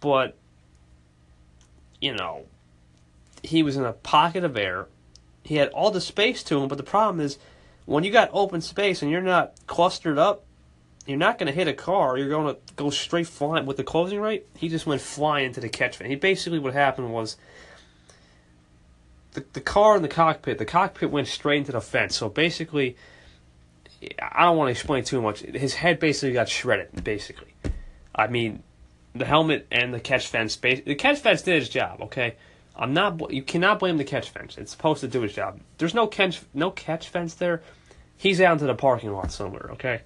But 0.01 0.37
you 2.03 2.13
know, 2.13 2.45
he 3.43 3.63
was 3.63 3.77
in 3.77 3.85
a 3.85 3.93
pocket 3.93 4.45
of 4.45 4.57
air. 4.57 4.89
He 5.45 5.57
had 5.57 5.69
all 5.69 5.91
the 5.91 6.01
space 6.01 6.43
to 6.45 6.61
him, 6.61 6.69
but 6.69 6.77
the 6.77 6.85
problem 6.85 7.25
is 7.25 7.39
when 7.87 8.05
you 8.05 8.11
got 8.11 8.29
open 8.33 8.61
space 8.61 9.03
and 9.03 9.11
you're 9.11 9.21
not 9.23 9.55
clustered 9.67 10.19
up, 10.19 10.45
you're 11.07 11.17
not 11.17 11.39
going 11.39 11.47
to 11.47 11.53
hit 11.53 11.69
a 11.69 11.73
car. 11.73 12.19
You're 12.19 12.29
going 12.29 12.55
to 12.55 12.61
go 12.75 12.91
straight 12.91 13.27
flying 13.29 13.67
with 13.67 13.77
the 13.77 13.85
closing 13.85 14.21
rate. 14.21 14.47
He 14.57 14.69
just 14.69 14.85
went 14.85 15.01
flying 15.01 15.47
into 15.47 15.61
the 15.61 15.69
catch 15.69 15.97
fan. 15.97 16.09
He 16.09 16.17
basically 16.17 16.59
what 16.59 16.75
happened 16.75 17.13
was 17.13 17.37
the 19.33 19.45
the 19.53 19.61
car 19.61 19.97
in 19.97 20.03
the 20.03 20.09
cockpit. 20.09 20.59
The 20.59 20.65
cockpit 20.65 21.11
went 21.11 21.29
straight 21.29 21.59
into 21.59 21.73
the 21.73 21.81
fence. 21.81 22.17
So 22.17 22.29
basically, 22.29 22.97
I 24.21 24.45
don't 24.45 24.57
want 24.57 24.69
to 24.69 24.73
explain 24.73 25.05
too 25.05 25.23
much. 25.23 25.41
His 25.41 25.75
head 25.75 25.99
basically 25.99 26.33
got 26.33 26.49
shredded. 26.49 27.03
Basically, 27.03 27.55
I 28.15 28.27
mean, 28.27 28.63
the 29.15 29.25
helmet 29.25 29.67
and 29.71 29.93
the 29.93 30.01
catch 30.01 30.29
fence. 30.29 30.57
bas- 30.57 30.81
The 30.87 30.95
catch 30.95 31.19
fence 31.21 31.43
did 31.43 31.61
its 31.63 31.69
job. 31.71 32.01
Okay. 32.03 32.35
I'm 32.75 32.95
not. 32.95 33.33
You 33.33 33.43
cannot 33.43 33.79
blame 33.79 33.99
the 33.99 34.05
catch 34.05 34.31
fence. 34.31 34.57
It's 34.57 34.71
supposed 34.73 35.01
to 35.03 35.09
do 35.09 35.23
its 35.25 35.35
job. 35.35 35.61
There's 35.79 35.95
no 35.95 36.07
catch, 36.07 36.41
no 36.55 36.71
catch 36.71 37.09
fence 37.09 37.35
there. 37.35 37.63
He's 38.17 38.41
out 38.41 38.53
into 38.53 38.65
the 38.67 38.75
parking 38.75 39.13
lot 39.13 39.31
somewhere. 39.31 39.71
Okay, 39.73 40.01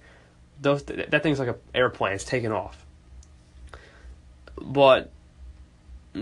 those 0.61 0.83
th- 0.83 1.09
that 1.09 1.23
thing's 1.23 1.39
like 1.39 1.47
an 1.47 1.55
airplane. 1.73 2.13
It's 2.13 2.25
taking 2.25 2.51
off. 2.51 2.85
But 4.59 5.11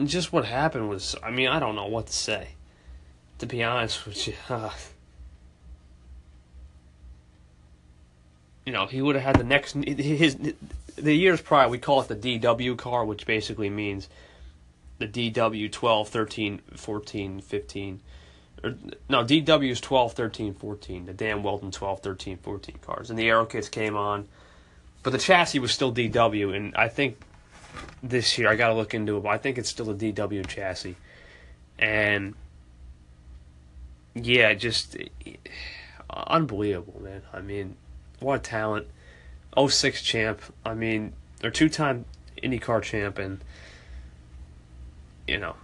just 0.04 0.32
what 0.32 0.46
happened 0.46 0.88
was, 0.90 1.16
I 1.24 1.32
mean, 1.32 1.48
I 1.48 1.60
don't 1.60 1.76
know 1.76 1.88
what 1.88 2.08
to 2.08 2.14
say. 2.14 2.50
To 3.40 3.48
be 3.48 3.64
honest 3.64 4.06
with 4.06 4.28
you, 4.28 4.34
uh, 4.50 4.70
you 8.66 8.72
know, 8.72 8.86
he 8.86 9.02
would 9.02 9.16
have 9.16 9.24
had 9.24 9.36
the 9.38 9.44
next 9.44 9.74
his 9.74 10.38
the 10.96 11.14
years 11.14 11.42
prior. 11.42 11.70
We 11.70 11.78
call 11.78 12.02
it 12.02 12.08
the 12.08 12.40
DW 12.40 12.78
car, 12.78 13.06
which 13.06 13.26
basically 13.26 13.70
means 13.70 14.10
the 14.98 15.08
DW 15.08 15.72
12, 15.72 16.10
13, 16.10 16.62
14, 16.76 17.42
15. 17.42 18.02
Or, 18.64 18.76
no, 19.10 19.24
DW 19.24 19.70
is 19.70 19.82
12, 19.82 20.14
13, 20.14 20.54
14. 20.54 21.06
The 21.06 21.14
Dan 21.14 21.44
Wheldon 21.44 21.72
12, 21.72 22.00
13, 22.00 22.38
14 22.38 22.76
cars. 22.82 23.10
And 23.10 23.20
the 23.20 23.28
aero 23.28 23.46
kits 23.46 23.70
came 23.70 23.96
on. 23.96 24.28
But 25.04 25.12
the 25.12 25.20
chassis 25.20 25.60
was 25.60 25.72
still 25.72 25.94
DW. 25.94 26.56
And 26.56 26.76
I 26.76 26.88
think 26.88 27.18
this 28.02 28.38
year, 28.38 28.50
I 28.50 28.56
got 28.56 28.70
to 28.70 28.74
look 28.74 28.94
into 28.94 29.18
it, 29.18 29.24
but 29.24 29.30
I 29.30 29.38
think 29.38 29.58
it's 29.58 29.70
still 29.70 29.90
a 29.90 29.96
DW 29.96 30.48
chassis. 30.48 30.96
And 31.78 32.36
yeah, 34.14 34.54
just 34.54 34.96
unbelievable, 36.10 37.02
man. 37.02 37.22
I 37.34 37.42
mean, 37.42 37.76
what 38.20 38.40
a 38.40 38.40
talent. 38.40 38.88
06 39.58 40.02
champ. 40.02 40.42
I 40.66 40.74
mean, 40.74 41.14
or 41.44 41.50
two 41.50 41.70
time 41.70 42.06
IndyCar 42.42 42.82
champ. 42.82 43.18
And 43.18 43.40
you 45.28 45.38
know, 45.38 45.56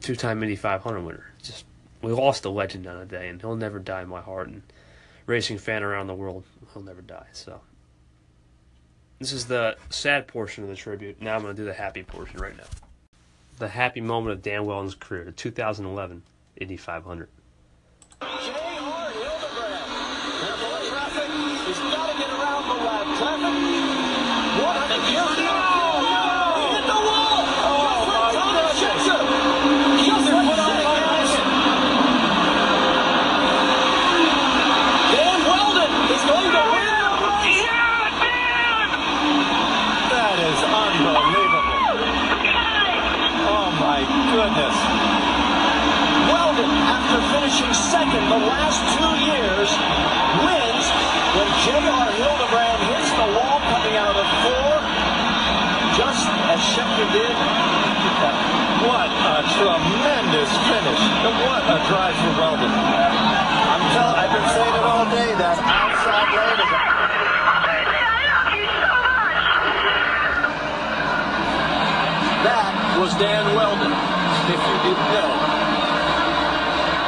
two 0.00 0.16
time 0.16 0.42
Indy 0.42 0.56
500 0.56 1.00
winner. 1.00 1.32
Just 1.42 1.64
we 2.02 2.12
lost 2.12 2.44
a 2.44 2.50
legend 2.50 2.86
on 2.86 2.96
a 2.96 3.06
day, 3.06 3.28
and 3.28 3.40
he'll 3.40 3.56
never 3.56 3.78
die 3.78 4.02
in 4.02 4.08
my 4.08 4.20
heart. 4.20 4.48
And 4.48 4.62
racing 5.26 5.58
fan 5.58 5.82
around 5.82 6.06
the 6.06 6.14
world, 6.14 6.44
he'll 6.72 6.82
never 6.82 7.02
die. 7.02 7.26
So 7.32 7.60
this 9.18 9.32
is 9.32 9.46
the 9.46 9.76
sad 9.90 10.26
portion 10.26 10.64
of 10.64 10.70
the 10.70 10.76
tribute. 10.76 11.20
Now 11.20 11.34
I'm 11.36 11.42
going 11.42 11.54
to 11.54 11.60
do 11.60 11.66
the 11.66 11.74
happy 11.74 12.02
portion 12.02 12.38
right 12.38 12.56
now. 12.56 12.64
The 13.58 13.68
happy 13.68 14.00
moment 14.00 14.32
of 14.34 14.42
Dan 14.42 14.64
Wellens' 14.64 14.98
career, 14.98 15.24
the 15.24 15.32
2011 15.32 16.22
Indy 16.56 16.76
500. 16.76 17.28
J.R. 18.20 18.30
Hildebrand. 18.30 18.54
Hart, 18.78 19.12
Hildebrand. 19.14 19.78
And 20.42 20.50
a 20.50 20.56
boy 20.56 20.90
Wheldon 20.90 22.37
Traffic. 22.68 24.62
What 24.62 24.90
a 24.90 24.98
beauty. 25.06 25.57
Did. 56.98 57.30
What 58.90 59.06
a 59.06 59.46
tremendous 59.54 60.50
finish. 60.66 61.02
And 61.22 61.34
what 61.46 61.62
a 61.62 61.78
drive 61.86 62.18
for 62.18 62.34
Wheldon. 62.34 62.74
I'm 62.74 63.84
telling 63.94 64.18
I've 64.18 64.34
been 64.34 64.48
saying 64.50 64.74
it 64.74 64.82
all 64.82 65.06
day, 65.06 65.30
that 65.38 65.62
outside 65.62 66.26
lane 66.34 66.58
is 66.58 66.70
That 72.42 72.74
was 72.98 73.14
Dan 73.14 73.46
Wheldon, 73.54 73.94
if 74.50 74.58
you 74.58 74.76
didn't 74.82 75.08
know. 75.14 75.30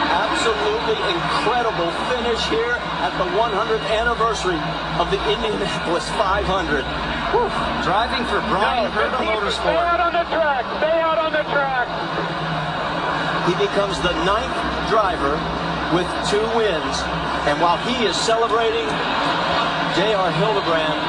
Absolutely 0.06 1.02
incredible 1.18 1.90
finish 2.14 2.47
here 2.47 2.78
at 3.02 3.11
the 3.18 3.26
100th 3.35 3.87
anniversary 3.90 4.61
of 5.02 5.11
the 5.11 5.18
Indianapolis 5.26 6.06
500. 6.14 7.10
Whew. 7.30 7.46
Driving 7.87 8.26
for 8.26 8.42
Bryan 8.50 8.90
Herta 8.90 9.22
Motorsport. 9.22 10.00
on 10.02 10.12
the 10.12 10.26
track. 10.34 10.66
Stay 10.82 10.99
out 10.99 11.18
on 11.18 11.30
the 11.30 11.46
track. 11.54 11.87
He 13.46 13.54
becomes 13.54 14.00
the 14.02 14.10
ninth 14.26 14.58
driver 14.90 15.38
with 15.94 16.06
two 16.26 16.42
wins. 16.58 16.96
And 17.46 17.60
while 17.62 17.78
he 17.87 18.04
is 18.04 18.16
celebrating, 18.16 18.87
J.R. 19.94 20.30
Hildebrand 20.42 21.00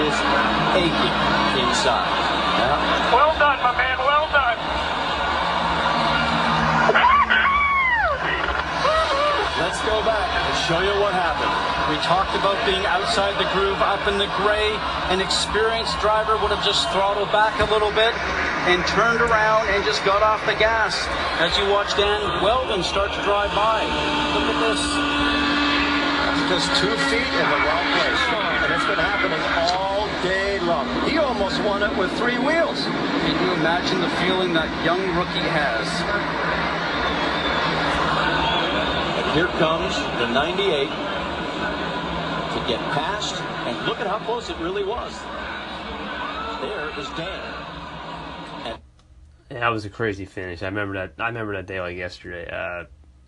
is 0.00 0.14
aching 0.72 1.16
inside. 1.60 2.08
Yeah. 2.56 3.12
Well 3.12 3.32
done, 3.38 3.60
my 3.60 3.76
man. 3.76 3.98
Well 3.98 4.28
done. 4.32 4.58
Let's 9.60 9.80
go 9.84 10.02
back 10.04 10.21
show 10.68 10.78
you 10.78 10.94
what 11.02 11.10
happened. 11.10 11.50
We 11.90 11.98
talked 12.06 12.38
about 12.38 12.54
being 12.62 12.86
outside 12.86 13.34
the 13.34 13.50
groove, 13.50 13.82
up 13.82 14.06
in 14.06 14.14
the 14.14 14.30
gray. 14.38 14.70
An 15.10 15.18
experienced 15.18 15.98
driver 15.98 16.38
would 16.38 16.54
have 16.54 16.62
just 16.62 16.86
throttled 16.94 17.34
back 17.34 17.58
a 17.58 17.66
little 17.66 17.90
bit 17.98 18.14
and 18.70 18.78
turned 18.86 19.18
around 19.18 19.66
and 19.74 19.82
just 19.82 20.04
got 20.06 20.22
off 20.22 20.38
the 20.46 20.54
gas. 20.54 20.94
As 21.42 21.50
you 21.58 21.66
watch 21.66 21.96
Dan 21.98 22.42
Wheldon 22.46 22.86
start 22.86 23.10
to 23.10 23.20
drive 23.26 23.50
by. 23.58 23.82
Look 24.38 24.46
at 24.54 24.58
this. 24.62 24.82
just 26.46 26.70
two 26.78 26.94
feet 27.10 27.26
in 27.26 27.46
the 27.50 27.60
wrong 27.66 27.86
place. 27.98 28.22
And 28.62 28.70
it's 28.70 28.86
been 28.86 29.02
happening 29.02 29.42
all 29.74 30.06
day 30.22 30.62
long. 30.62 30.86
He 31.10 31.18
almost 31.18 31.58
won 31.66 31.82
it 31.82 31.90
with 31.98 32.14
three 32.14 32.38
wheels. 32.38 32.86
Can 32.86 33.34
you 33.34 33.50
imagine 33.58 33.98
the 33.98 34.12
feeling 34.22 34.54
that 34.54 34.70
young 34.86 35.02
rookie 35.18 35.42
has? 35.50 36.61
And 39.32 39.40
here 39.40 39.58
comes 39.58 39.96
the 40.18 40.30
98 40.30 40.84
to 40.84 42.68
get 42.68 42.78
past. 42.92 43.40
And 43.66 43.86
look 43.86 43.98
at 43.98 44.06
how 44.06 44.18
close 44.18 44.50
it 44.50 44.58
really 44.58 44.84
was. 44.84 45.18
There 46.60 47.00
is 47.00 47.08
Dan. 47.16 48.78
Yeah, 49.50 49.60
that 49.60 49.68
was 49.68 49.86
a 49.86 49.88
crazy 49.88 50.26
finish. 50.26 50.62
I 50.62 50.66
remember 50.66 50.92
that. 50.94 51.14
I 51.18 51.28
remember 51.28 51.54
that 51.54 51.64
day 51.64 51.80
like 51.80 51.96
yesterday. 51.96 52.46
Uh, 52.46 52.84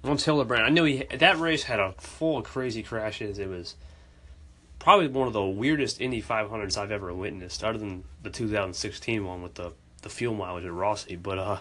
once 0.07 0.27
Hildebrand, 0.27 0.67
I 0.67 0.69
knew 0.69 0.85
he 0.85 1.05
that 1.05 1.39
race 1.39 1.63
had 1.63 1.81
a 1.81 1.93
full 1.93 2.37
of 2.37 2.45
crazy 2.45 2.83
crashes. 2.83 3.39
It 3.39 3.49
was 3.49 3.75
probably 4.79 5.09
one 5.09 5.27
of 5.27 5.33
the 5.33 5.43
weirdest 5.43 6.03
Indy 6.03 6.21
500s 6.21 6.77
I've 6.77 6.91
ever 6.91 7.15
witnessed, 7.15 7.65
other 7.65 7.79
than 7.79 8.05
the 8.23 8.29
2016 8.29 9.25
one 9.25 9.41
with 9.41 9.55
the 9.55 9.73
the 10.03 10.11
fuel 10.11 10.35
mileage 10.35 10.67
at 10.67 10.73
Rossi. 10.73 11.17
But 11.17 11.39
uh, 11.39 11.59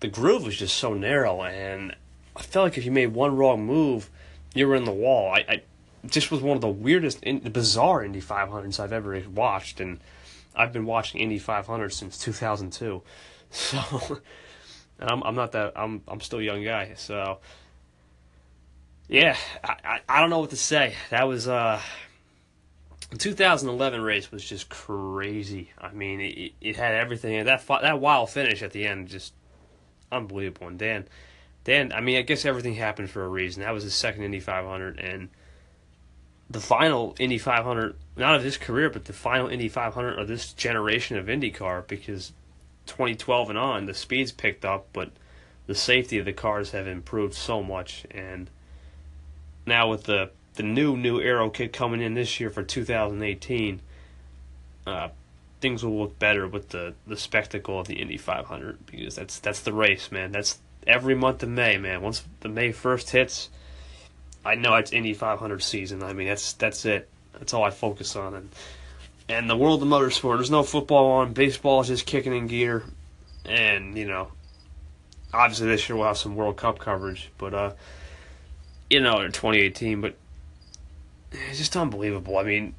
the 0.00 0.08
groove 0.08 0.46
was 0.46 0.56
just 0.56 0.76
so 0.76 0.94
narrow, 0.94 1.44
and 1.44 1.94
I 2.40 2.42
felt 2.42 2.64
like 2.64 2.78
if 2.78 2.86
you 2.86 2.90
made 2.90 3.08
one 3.08 3.36
wrong 3.36 3.66
move, 3.66 4.10
you 4.54 4.66
were 4.66 4.74
in 4.74 4.84
the 4.84 4.92
wall. 4.92 5.30
I, 5.30 5.44
I 5.46 5.62
just 6.06 6.30
was 6.30 6.40
one 6.40 6.56
of 6.56 6.62
the 6.62 6.68
weirdest, 6.68 7.22
bizarre 7.52 8.02
Indy 8.02 8.22
500s 8.22 8.80
I've 8.80 8.94
ever 8.94 9.22
watched, 9.28 9.78
and 9.78 10.00
I've 10.56 10.72
been 10.72 10.86
watching 10.86 11.20
Indy 11.20 11.38
500 11.38 11.92
since 11.92 12.18
2002. 12.18 13.02
So, 13.52 13.80
and 15.00 15.10
I'm 15.10 15.24
I'm 15.24 15.34
not 15.34 15.50
that 15.52 15.72
I'm 15.74 16.02
I'm 16.06 16.20
still 16.20 16.38
a 16.38 16.42
young 16.42 16.62
guy. 16.62 16.92
So, 16.94 17.38
yeah, 19.08 19.36
I 19.64 19.74
I, 19.82 20.00
I 20.08 20.20
don't 20.20 20.30
know 20.30 20.38
what 20.38 20.50
to 20.50 20.56
say. 20.56 20.94
That 21.10 21.26
was 21.26 21.48
uh. 21.48 21.80
The 23.10 23.18
2011 23.18 24.02
race 24.02 24.30
was 24.30 24.44
just 24.44 24.68
crazy. 24.68 25.72
I 25.76 25.90
mean, 25.90 26.20
it, 26.20 26.52
it 26.60 26.76
had 26.76 26.94
everything. 26.94 27.44
That 27.44 27.66
that 27.66 27.98
wild 27.98 28.30
finish 28.30 28.62
at 28.62 28.70
the 28.70 28.86
end, 28.86 29.08
just 29.08 29.34
unbelievable. 30.12 30.68
And 30.68 30.78
Dan, 30.78 31.08
Dan, 31.64 31.92
I 31.92 32.00
mean, 32.00 32.16
I 32.16 32.22
guess 32.22 32.44
everything 32.44 32.74
happened 32.74 33.10
for 33.10 33.24
a 33.24 33.28
reason. 33.28 33.62
That 33.62 33.74
was 33.74 33.84
his 33.84 33.94
second 33.94 34.24
Indy 34.24 34.40
500, 34.40 34.98
and 34.98 35.28
the 36.48 36.60
final 36.60 37.14
Indy 37.18 37.38
500, 37.38 37.94
not 38.16 38.34
of 38.34 38.42
his 38.42 38.56
career, 38.56 38.90
but 38.90 39.04
the 39.04 39.12
final 39.12 39.48
Indy 39.48 39.68
500 39.68 40.18
of 40.18 40.26
this 40.26 40.52
generation 40.52 41.16
of 41.16 41.26
IndyCar, 41.26 41.86
because 41.86 42.32
2012 42.86 43.50
and 43.50 43.58
on, 43.58 43.86
the 43.86 43.94
speeds 43.94 44.32
picked 44.32 44.64
up, 44.64 44.88
but 44.92 45.10
the 45.66 45.74
safety 45.74 46.18
of 46.18 46.24
the 46.24 46.32
cars 46.32 46.72
have 46.72 46.88
improved 46.88 47.34
so 47.34 47.62
much. 47.62 48.04
And 48.10 48.50
now 49.64 49.88
with 49.88 50.04
the 50.04 50.30
the 50.54 50.64
new 50.64 50.96
new 50.96 51.20
Aero 51.20 51.48
kit 51.48 51.72
coming 51.72 52.02
in 52.02 52.14
this 52.14 52.40
year 52.40 52.50
for 52.50 52.64
2018, 52.64 53.80
uh, 54.86 55.08
things 55.60 55.84
will 55.84 56.00
look 56.00 56.18
better 56.18 56.48
with 56.48 56.70
the 56.70 56.94
the 57.06 57.16
spectacle 57.16 57.78
of 57.78 57.86
the 57.86 58.00
Indy 58.00 58.16
500 58.16 58.84
because 58.86 59.14
that's 59.14 59.38
that's 59.38 59.60
the 59.60 59.72
race, 59.72 60.10
man. 60.10 60.32
That's 60.32 60.58
every 60.86 61.14
month 61.14 61.42
of 61.42 61.48
May, 61.48 61.78
man. 61.78 62.02
Once 62.02 62.24
the 62.40 62.48
May 62.48 62.72
first 62.72 63.10
hits, 63.10 63.50
I 64.44 64.54
know 64.54 64.74
it's 64.76 64.92
Indy 64.92 65.14
500 65.14 65.62
season. 65.62 66.02
I 66.02 66.12
mean, 66.12 66.28
that's 66.28 66.54
that's 66.54 66.84
it. 66.84 67.08
That's 67.34 67.54
all 67.54 67.64
I 67.64 67.70
focus 67.70 68.16
on, 68.16 68.34
and 68.34 68.50
and 69.28 69.48
the 69.48 69.56
world 69.56 69.82
of 69.82 69.88
motorsport. 69.88 70.36
There's 70.36 70.50
no 70.50 70.62
football 70.62 71.12
on. 71.12 71.32
Baseball 71.32 71.80
is 71.80 71.88
just 71.88 72.06
kicking 72.06 72.34
in 72.34 72.46
gear, 72.46 72.82
and 73.44 73.96
you 73.96 74.06
know, 74.06 74.32
obviously 75.32 75.68
this 75.68 75.88
year 75.88 75.96
we'll 75.96 76.06
have 76.06 76.18
some 76.18 76.36
World 76.36 76.56
Cup 76.56 76.78
coverage, 76.78 77.30
but 77.38 77.54
uh, 77.54 77.72
you 78.88 79.00
know, 79.00 79.20
in 79.20 79.32
2018, 79.32 80.00
but 80.00 80.14
it's 81.32 81.58
just 81.58 81.76
unbelievable. 81.76 82.38
I 82.38 82.42
mean, 82.42 82.74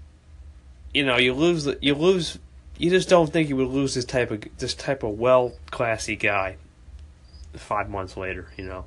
you 0.94 1.06
know, 1.06 1.18
you 1.18 1.34
lose 1.34 1.68
you 1.82 1.96
lose. 1.96 2.38
You 2.78 2.90
just 2.90 3.10
don't 3.10 3.32
think 3.32 3.48
you 3.48 3.56
would 3.58 3.68
lose 3.68 3.94
this 3.94 4.06
type 4.06 4.32
of 4.32 4.44
this 4.58 4.74
type 4.74 5.04
of 5.04 5.18
well 5.18 5.54
classy 5.70 6.16
guy. 6.16 6.58
Five 7.56 7.90
months 7.90 8.16
later, 8.16 8.48
you 8.58 8.66
know. 8.66 8.86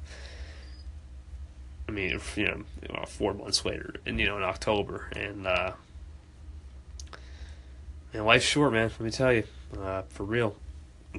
I 1.88 1.92
mean, 1.92 2.18
you 2.36 2.46
know, 2.46 3.04
four 3.06 3.34
months 3.34 3.64
later, 3.64 3.94
and 4.06 4.18
you 4.18 4.26
know, 4.26 4.38
in 4.38 4.42
October, 4.42 5.10
and 5.14 5.46
uh, 5.46 5.72
and 8.12 8.24
life's 8.24 8.46
short, 8.46 8.72
man. 8.72 8.90
Let 8.90 9.00
me 9.00 9.10
tell 9.10 9.32
you, 9.32 9.44
uh, 9.78 10.02
for 10.08 10.24
real. 10.24 10.56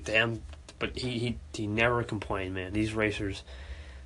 Damn, 0.04 0.42
but 0.80 0.98
he, 0.98 1.20
he 1.20 1.38
he 1.54 1.68
never 1.68 2.04
complained, 2.04 2.56
man. 2.56 2.74
These 2.74 2.94
racers, 2.94 3.44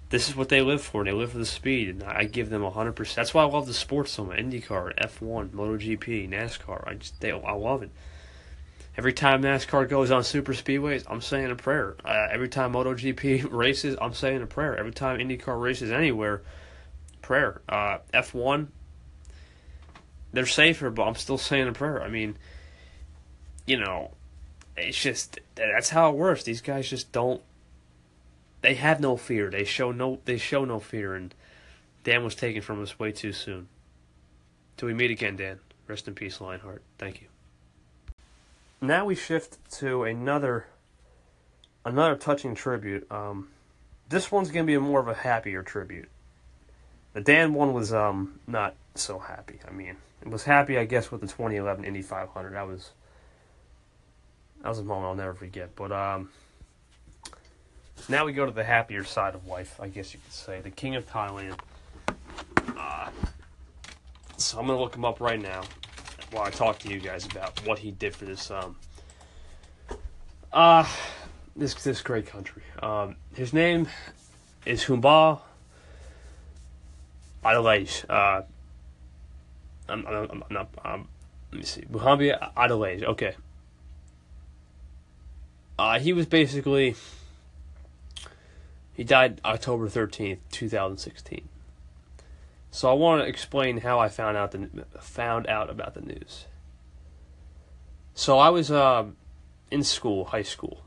this 0.09 0.27
is 0.27 0.35
what 0.35 0.49
they 0.49 0.61
live 0.61 0.81
for. 0.81 1.05
They 1.05 1.13
live 1.13 1.31
for 1.31 1.37
the 1.37 1.45
speed, 1.45 1.89
and 1.89 2.03
I 2.03 2.25
give 2.25 2.49
them 2.49 2.63
hundred 2.63 2.93
percent. 2.93 3.15
That's 3.15 3.33
why 3.33 3.43
I 3.43 3.47
love 3.47 3.65
the 3.65 3.73
sports 3.73 4.11
so 4.11 4.25
much. 4.25 4.37
IndyCar, 4.37 4.93
F 4.97 5.21
one, 5.21 5.49
MotoGP, 5.49 6.29
NASCAR. 6.29 6.85
I 6.85 6.95
just 6.95 7.21
they, 7.21 7.31
I 7.31 7.53
love 7.53 7.83
it. 7.83 7.91
Every 8.99 9.13
time 9.13 9.41
NASCAR 9.41 9.87
goes 9.87 10.11
on 10.11 10.25
super 10.25 10.51
speedways, 10.51 11.05
I'm 11.09 11.21
saying 11.21 11.51
a 11.51 11.55
prayer. 11.55 11.95
Uh, 12.03 12.27
every 12.29 12.49
time 12.49 12.73
MotoGP 12.73 13.47
races, 13.49 13.95
I'm 14.01 14.13
saying 14.13 14.41
a 14.41 14.45
prayer. 14.45 14.75
Every 14.75 14.91
time 14.91 15.19
IndyCar 15.19 15.57
races 15.57 15.89
anywhere, 15.89 16.41
prayer. 17.21 17.61
Uh, 17.69 17.99
F1, 18.13 18.67
they're 20.33 20.45
safer, 20.45 20.89
but 20.89 21.03
I'm 21.03 21.15
still 21.15 21.37
saying 21.37 21.69
a 21.69 21.71
prayer. 21.71 22.03
I 22.03 22.09
mean, 22.09 22.35
you 23.65 23.77
know, 23.77 24.15
it's 24.75 25.01
just 25.01 25.39
that's 25.55 25.91
how 25.91 26.09
it 26.09 26.17
works. 26.17 26.43
These 26.43 26.59
guys 26.59 26.89
just 26.89 27.13
don't. 27.13 27.41
They 28.59 28.73
have 28.73 28.99
no 28.99 29.15
fear. 29.15 29.49
They 29.49 29.63
show 29.63 29.93
no. 29.93 30.19
They 30.25 30.37
show 30.37 30.65
no 30.65 30.81
fear, 30.81 31.15
and 31.15 31.33
Dan 32.03 32.25
was 32.25 32.35
taken 32.35 32.61
from 32.61 32.83
us 32.83 32.99
way 32.99 33.13
too 33.13 33.31
soon. 33.31 33.69
Till 34.75 34.87
we 34.87 34.93
meet 34.93 35.09
again, 35.09 35.37
Dan. 35.37 35.61
Rest 35.87 36.09
in 36.09 36.15
peace, 36.15 36.41
Lionheart. 36.41 36.83
Thank 36.97 37.21
you 37.21 37.28
now 38.81 39.05
we 39.05 39.15
shift 39.15 39.57
to 39.71 40.03
another 40.03 40.67
another 41.85 42.15
touching 42.15 42.55
tribute. 42.55 43.09
Um, 43.11 43.49
this 44.07 44.31
one's 44.31 44.51
gonna 44.51 44.65
be 44.65 44.77
more 44.77 44.99
of 44.99 45.07
a 45.07 45.13
happier 45.13 45.63
tribute. 45.63 46.09
The 47.13 47.21
Dan 47.21 47.53
one 47.53 47.73
was 47.73 47.93
um 47.93 48.39
not 48.47 48.75
so 48.95 49.19
happy. 49.19 49.59
I 49.67 49.71
mean, 49.71 49.97
it 50.21 50.29
was 50.29 50.43
happy, 50.43 50.77
I 50.77 50.85
guess, 50.85 51.11
with 51.11 51.21
the 51.21 51.27
2011 51.27 51.83
Indy 51.83 52.01
500. 52.01 52.53
That 52.53 52.67
was 52.67 52.91
that 54.61 54.69
was 54.69 54.79
a 54.79 54.83
moment 54.83 55.07
I'll 55.07 55.15
never 55.15 55.33
forget. 55.33 55.75
But 55.75 55.91
um, 55.91 56.29
now 58.07 58.25
we 58.25 58.33
go 58.33 58.45
to 58.45 58.51
the 58.51 58.63
happier 58.63 59.03
side 59.03 59.35
of 59.35 59.47
life, 59.47 59.79
I 59.79 59.87
guess 59.87 60.13
you 60.13 60.19
could 60.23 60.33
say. 60.33 60.61
The 60.61 60.71
King 60.71 60.95
of 60.95 61.09
Thailand. 61.09 61.59
Uh, 62.77 63.09
so 64.37 64.59
I'm 64.59 64.67
gonna 64.67 64.79
look 64.79 64.95
him 64.95 65.05
up 65.05 65.19
right 65.19 65.41
now 65.41 65.63
while 66.31 66.43
I 66.43 66.49
talk 66.49 66.79
to 66.79 66.89
you 66.89 66.99
guys 66.99 67.25
about 67.25 67.65
what 67.65 67.79
he 67.79 67.91
did 67.91 68.15
for 68.15 68.25
this 68.25 68.51
um 68.51 68.75
uh 70.53 70.87
this 71.55 71.73
this 71.75 72.01
great 72.01 72.25
country. 72.25 72.63
Um, 72.81 73.15
his 73.35 73.53
name 73.53 73.87
is 74.65 74.85
Humba 74.85 75.39
Adelaide. 77.43 77.91
Uh, 78.09 78.41
I'm, 79.87 80.05
I'm, 80.07 80.29
I'm 80.31 80.43
not. 80.49 80.69
Um, 80.83 81.07
let 81.51 81.59
me 81.59 81.65
see. 81.65 81.83
Muhammad 81.89 82.35
Adelaide. 82.55 83.03
Okay. 83.03 83.35
Uh, 85.77 85.99
he 85.99 86.13
was 86.13 86.25
basically 86.25 86.95
he 88.93 89.03
died 89.03 89.41
October 89.43 89.89
thirteenth, 89.89 90.39
two 90.51 90.69
thousand 90.69 90.97
sixteen. 90.97 91.49
So 92.71 92.89
I 92.89 92.93
want 92.93 93.21
to 93.23 93.27
explain 93.27 93.81
how 93.81 93.99
I 93.99 94.09
found 94.09 94.37
out 94.37 94.51
the 94.51 94.69
found 94.99 95.47
out 95.47 95.69
about 95.69 95.95
the 95.95 96.01
news. 96.01 96.45
So 98.13 98.37
I 98.37 98.49
was 98.49 98.69
uh, 98.69 99.05
in 99.71 99.83
school, 99.83 100.25
high 100.25 100.43
school. 100.43 100.81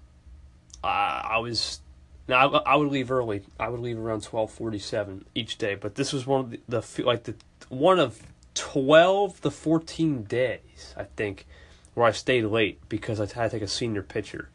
I 0.85 1.39
was 1.39 1.81
now 2.29 2.51
I, 2.51 2.73
I 2.73 2.77
would 2.77 2.91
leave 2.91 3.11
early. 3.11 3.43
I 3.59 3.69
would 3.69 3.81
leave 3.81 3.99
around 3.99 4.23
twelve 4.23 4.51
forty 4.51 4.79
seven 4.79 5.25
each 5.35 5.59
day. 5.59 5.75
But 5.75 5.95
this 5.95 6.13
was 6.13 6.27
one 6.27 6.41
of 6.41 6.51
the, 6.51 6.61
the 6.69 7.05
like 7.05 7.25
the 7.25 7.35
one 7.69 7.99
of 7.99 8.23
twelve 8.55 9.41
to 9.43 9.51
fourteen 9.51 10.25
days 10.25 10.95
I 10.97 11.05
think 11.05 11.47
where 11.95 12.07
I 12.07 12.13
stayed 12.13 12.45
late 12.45 12.81
because 12.89 13.21
I 13.21 13.27
had 13.27 13.51
to 13.51 13.51
take 13.51 13.63
a 13.63 13.69
senior 13.69 14.03
picture. 14.03 14.49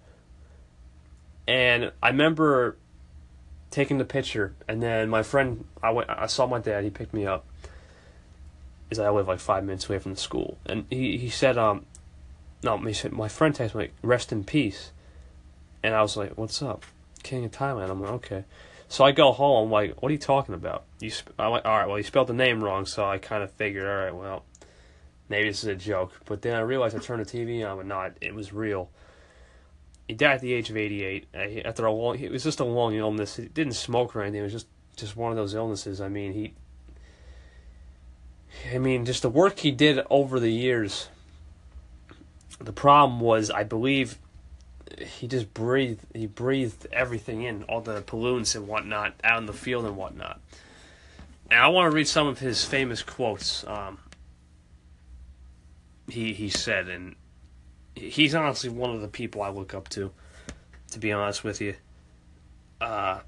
And 1.48 1.92
I 2.04 2.10
remember 2.10 2.78
taking 3.72 3.98
the 3.98 4.06
picture, 4.06 4.54
and 4.68 4.82
then 4.82 5.10
my 5.10 5.24
friend, 5.24 5.66
I 5.84 5.92
went, 5.92 6.10
I 6.10 6.28
saw 6.28 6.48
my 6.48 6.60
dad. 6.60 6.84
He 6.84 6.90
picked 6.90 7.14
me 7.14 7.26
up, 7.26 7.46
as 8.92 9.00
I 9.00 9.10
live 9.10 9.28
like 9.28 9.40
five 9.40 9.64
minutes 9.64 9.90
away 9.90 10.00
from 10.00 10.14
the 10.14 10.20
school, 10.20 10.58
and 10.66 10.86
he 10.90 11.18
he 11.18 11.30
said, 11.30 11.58
um, 11.58 11.86
no, 12.64 12.78
he 12.78 12.94
said 12.94 13.12
my 13.12 13.28
friend 13.28 13.56
texted 13.56 13.76
me, 13.76 13.90
rest 14.02 14.32
in 14.32 14.44
peace, 14.44 14.92
and 15.84 15.94
I 15.94 16.02
was 16.02 16.18
like, 16.18 16.38
what's 16.38 16.62
up, 16.62 16.86
King 17.24 17.46
of 17.46 17.52
Thailand? 17.52 17.90
I'm 17.90 18.02
like, 18.02 18.12
okay. 18.12 18.46
So 18.90 19.04
I 19.04 19.12
go 19.12 19.34
home, 19.34 19.66
I'm 19.66 19.72
like, 19.72 20.02
what 20.02 20.10
are 20.10 20.14
you 20.14 20.18
talking 20.18 20.56
about? 20.56 20.86
You, 21.02 21.10
sp-? 21.12 21.36
I'm 21.38 21.52
like, 21.52 21.66
all 21.66 21.78
right, 21.78 21.88
well, 21.88 21.98
you 21.98 22.04
spelled 22.04 22.28
the 22.28 22.34
name 22.34 22.64
wrong, 22.64 22.86
so 22.86 23.06
I 23.06 23.18
kind 23.18 23.44
of 23.44 23.52
figured, 23.52 23.86
all 23.86 24.06
right, 24.06 24.16
well, 24.16 24.46
maybe 25.28 25.50
this 25.50 25.62
is 25.64 25.68
a 25.68 25.76
joke. 25.76 26.14
But 26.26 26.42
then 26.42 26.56
I 26.56 26.62
realized 26.62 26.96
I 26.96 27.00
turned 27.00 27.26
the 27.26 27.30
TV 27.30 27.70
on, 27.70 27.80
and 27.80 27.90
not, 27.90 28.14
it 28.22 28.34
was 28.34 28.54
real 28.54 28.90
he 30.08 30.14
died 30.14 30.36
at 30.36 30.42
the 30.42 30.54
age 30.54 30.70
of 30.70 30.78
88 30.78 31.28
uh, 31.34 31.38
after 31.66 31.86
a 31.86 31.92
long 31.92 32.20
it 32.20 32.32
was 32.32 32.44
just 32.44 32.60
a 32.60 32.66
long 32.66 32.96
illness. 32.96 33.36
He 33.36 33.46
didn't 33.46 33.74
smoke 33.74 34.16
or 34.16 34.22
anything. 34.22 34.42
It 34.42 34.44
was 34.44 34.54
just 34.54 34.68
just 34.96 35.16
one 35.16 35.32
of 35.32 35.38
those 35.38 35.54
illnesses. 35.54 36.02
I 36.02 36.10
mean 36.10 36.34
he 36.34 36.54
i 38.74 38.78
mean 38.78 39.06
just 39.06 39.22
the 39.22 39.30
work 39.30 39.60
he 39.60 39.72
did 39.72 40.00
over 40.10 40.40
the 40.40 40.52
years 40.52 41.10
the 42.60 42.72
problem 42.72 43.20
was 43.20 43.52
i 43.52 43.64
believe 43.64 44.18
he 45.00 45.28
just 45.28 45.54
breathed 45.54 46.00
he 46.14 46.26
breathed 46.26 46.88
everything 46.92 47.44
in 47.44 47.64
all 47.64 47.82
the 47.82 48.02
pollutants 48.02 48.56
and 48.56 48.68
whatnot 48.68 49.14
out 49.24 49.38
in 49.40 49.46
the 49.46 49.54
field 49.54 49.86
and 49.86 49.96
whatnot. 49.96 50.40
And 51.52 51.60
i 51.60 51.68
want 51.68 51.92
to 51.92 51.96
read 51.96 52.08
some 52.08 52.28
of 52.28 52.40
his 52.40 52.64
famous 52.64 53.04
quotes 53.04 53.66
um, 53.68 54.00
he 56.10 56.34
he 56.34 56.50
said 56.50 56.88
and 56.88 57.16
he's 57.98 58.36
honestly 58.36 58.70
one 58.70 58.92
of 58.92 59.02
the 59.02 59.08
people 59.08 59.42
I 59.42 59.50
look 59.50 59.74
up 59.74 59.90
to, 59.90 60.12
to 60.92 61.00
be 61.00 61.12
honest 61.12 61.44
with 61.44 61.62
you. 61.62 61.76
Uh, 62.80 63.20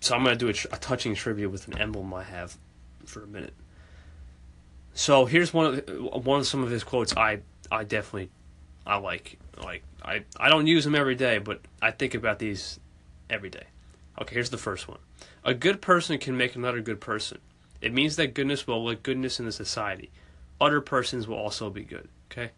so 0.00 0.14
I'm 0.14 0.22
going 0.22 0.38
to 0.38 0.44
do 0.44 0.48
a, 0.48 0.74
a, 0.74 0.78
touching 0.78 1.14
tribute 1.14 1.50
with 1.50 1.66
an 1.68 1.78
emblem 1.78 2.14
I 2.14 2.22
have 2.22 2.56
for 3.04 3.24
a 3.24 3.26
minute. 3.26 3.54
So 4.94 5.26
here's 5.26 5.52
one 5.52 5.82
of 5.86 6.26
one 6.26 6.40
of 6.40 6.46
some 6.46 6.62
of 6.62 6.70
his 6.70 6.82
quotes 6.84 7.16
I 7.16 7.40
I 7.70 7.84
definitely 7.84 8.30
I 8.86 8.96
like 8.96 9.38
like 9.62 9.82
I 10.02 10.24
I 10.38 10.48
don't 10.48 10.66
use 10.66 10.84
them 10.84 10.94
every 10.94 11.14
day, 11.14 11.38
but 11.38 11.60
I 11.80 11.90
think 11.92 12.14
about 12.14 12.38
these 12.38 12.80
every 13.30 13.50
day. 13.50 13.64
Okay, 14.20 14.34
here's 14.34 14.50
the 14.50 14.58
first 14.58 14.88
one. 14.88 14.98
A 15.44 15.54
good 15.54 15.80
person 15.80 16.18
can 16.18 16.36
make 16.36 16.56
another 16.56 16.80
good 16.80 17.00
person. 17.00 17.38
It 17.80 17.92
means 17.92 18.16
that 18.16 18.34
goodness 18.34 18.66
will 18.66 18.84
let 18.84 19.04
goodness 19.04 19.38
in 19.38 19.46
the 19.46 19.52
society. 19.52 20.10
Other 20.60 20.80
persons 20.80 21.28
will 21.28 21.36
also 21.36 21.70
be 21.70 21.82
good. 21.82 22.08
Okay 22.32 22.50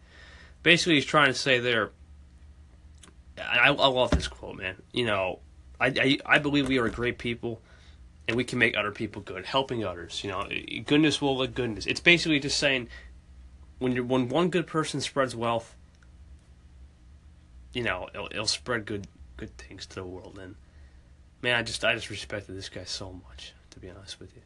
basically 0.62 0.94
he's 0.94 1.04
trying 1.04 1.28
to 1.28 1.34
say 1.34 1.58
there. 1.58 1.90
I, 3.38 3.68
I 3.68 3.70
love 3.70 4.10
this 4.10 4.28
quote, 4.28 4.56
man. 4.56 4.76
You 4.92 5.06
know, 5.06 5.40
I, 5.80 5.86
I 5.86 6.18
I 6.26 6.38
believe 6.38 6.68
we 6.68 6.78
are 6.78 6.88
great 6.88 7.18
people, 7.18 7.62
and 8.28 8.36
we 8.36 8.44
can 8.44 8.58
make 8.58 8.76
other 8.76 8.92
people 8.92 9.22
good, 9.22 9.46
helping 9.46 9.84
others. 9.84 10.22
You 10.22 10.30
know, 10.30 10.48
goodness 10.84 11.20
will 11.20 11.38
let 11.38 11.54
goodness. 11.54 11.86
It's 11.86 12.00
basically 12.00 12.40
just 12.40 12.58
saying 12.58 12.88
when 13.78 13.92
you 13.92 14.04
when 14.04 14.28
one 14.28 14.50
good 14.50 14.66
person 14.66 15.00
spreads 15.00 15.34
wealth, 15.34 15.74
you 17.72 17.82
know, 17.82 18.08
it'll, 18.14 18.28
it'll 18.30 18.46
spread 18.46 18.84
good 18.84 19.06
good 19.36 19.56
things 19.56 19.86
to 19.86 19.96
the 19.96 20.04
world. 20.04 20.38
And 20.40 20.54
man, 21.42 21.56
I 21.56 21.62
just 21.62 21.84
I 21.84 21.94
just 21.94 22.10
respected 22.10 22.56
this 22.56 22.68
guy 22.68 22.84
so 22.84 23.12
much, 23.28 23.54
to 23.70 23.80
be 23.80 23.90
honest 23.90 24.20
with 24.20 24.34
you. 24.36 24.42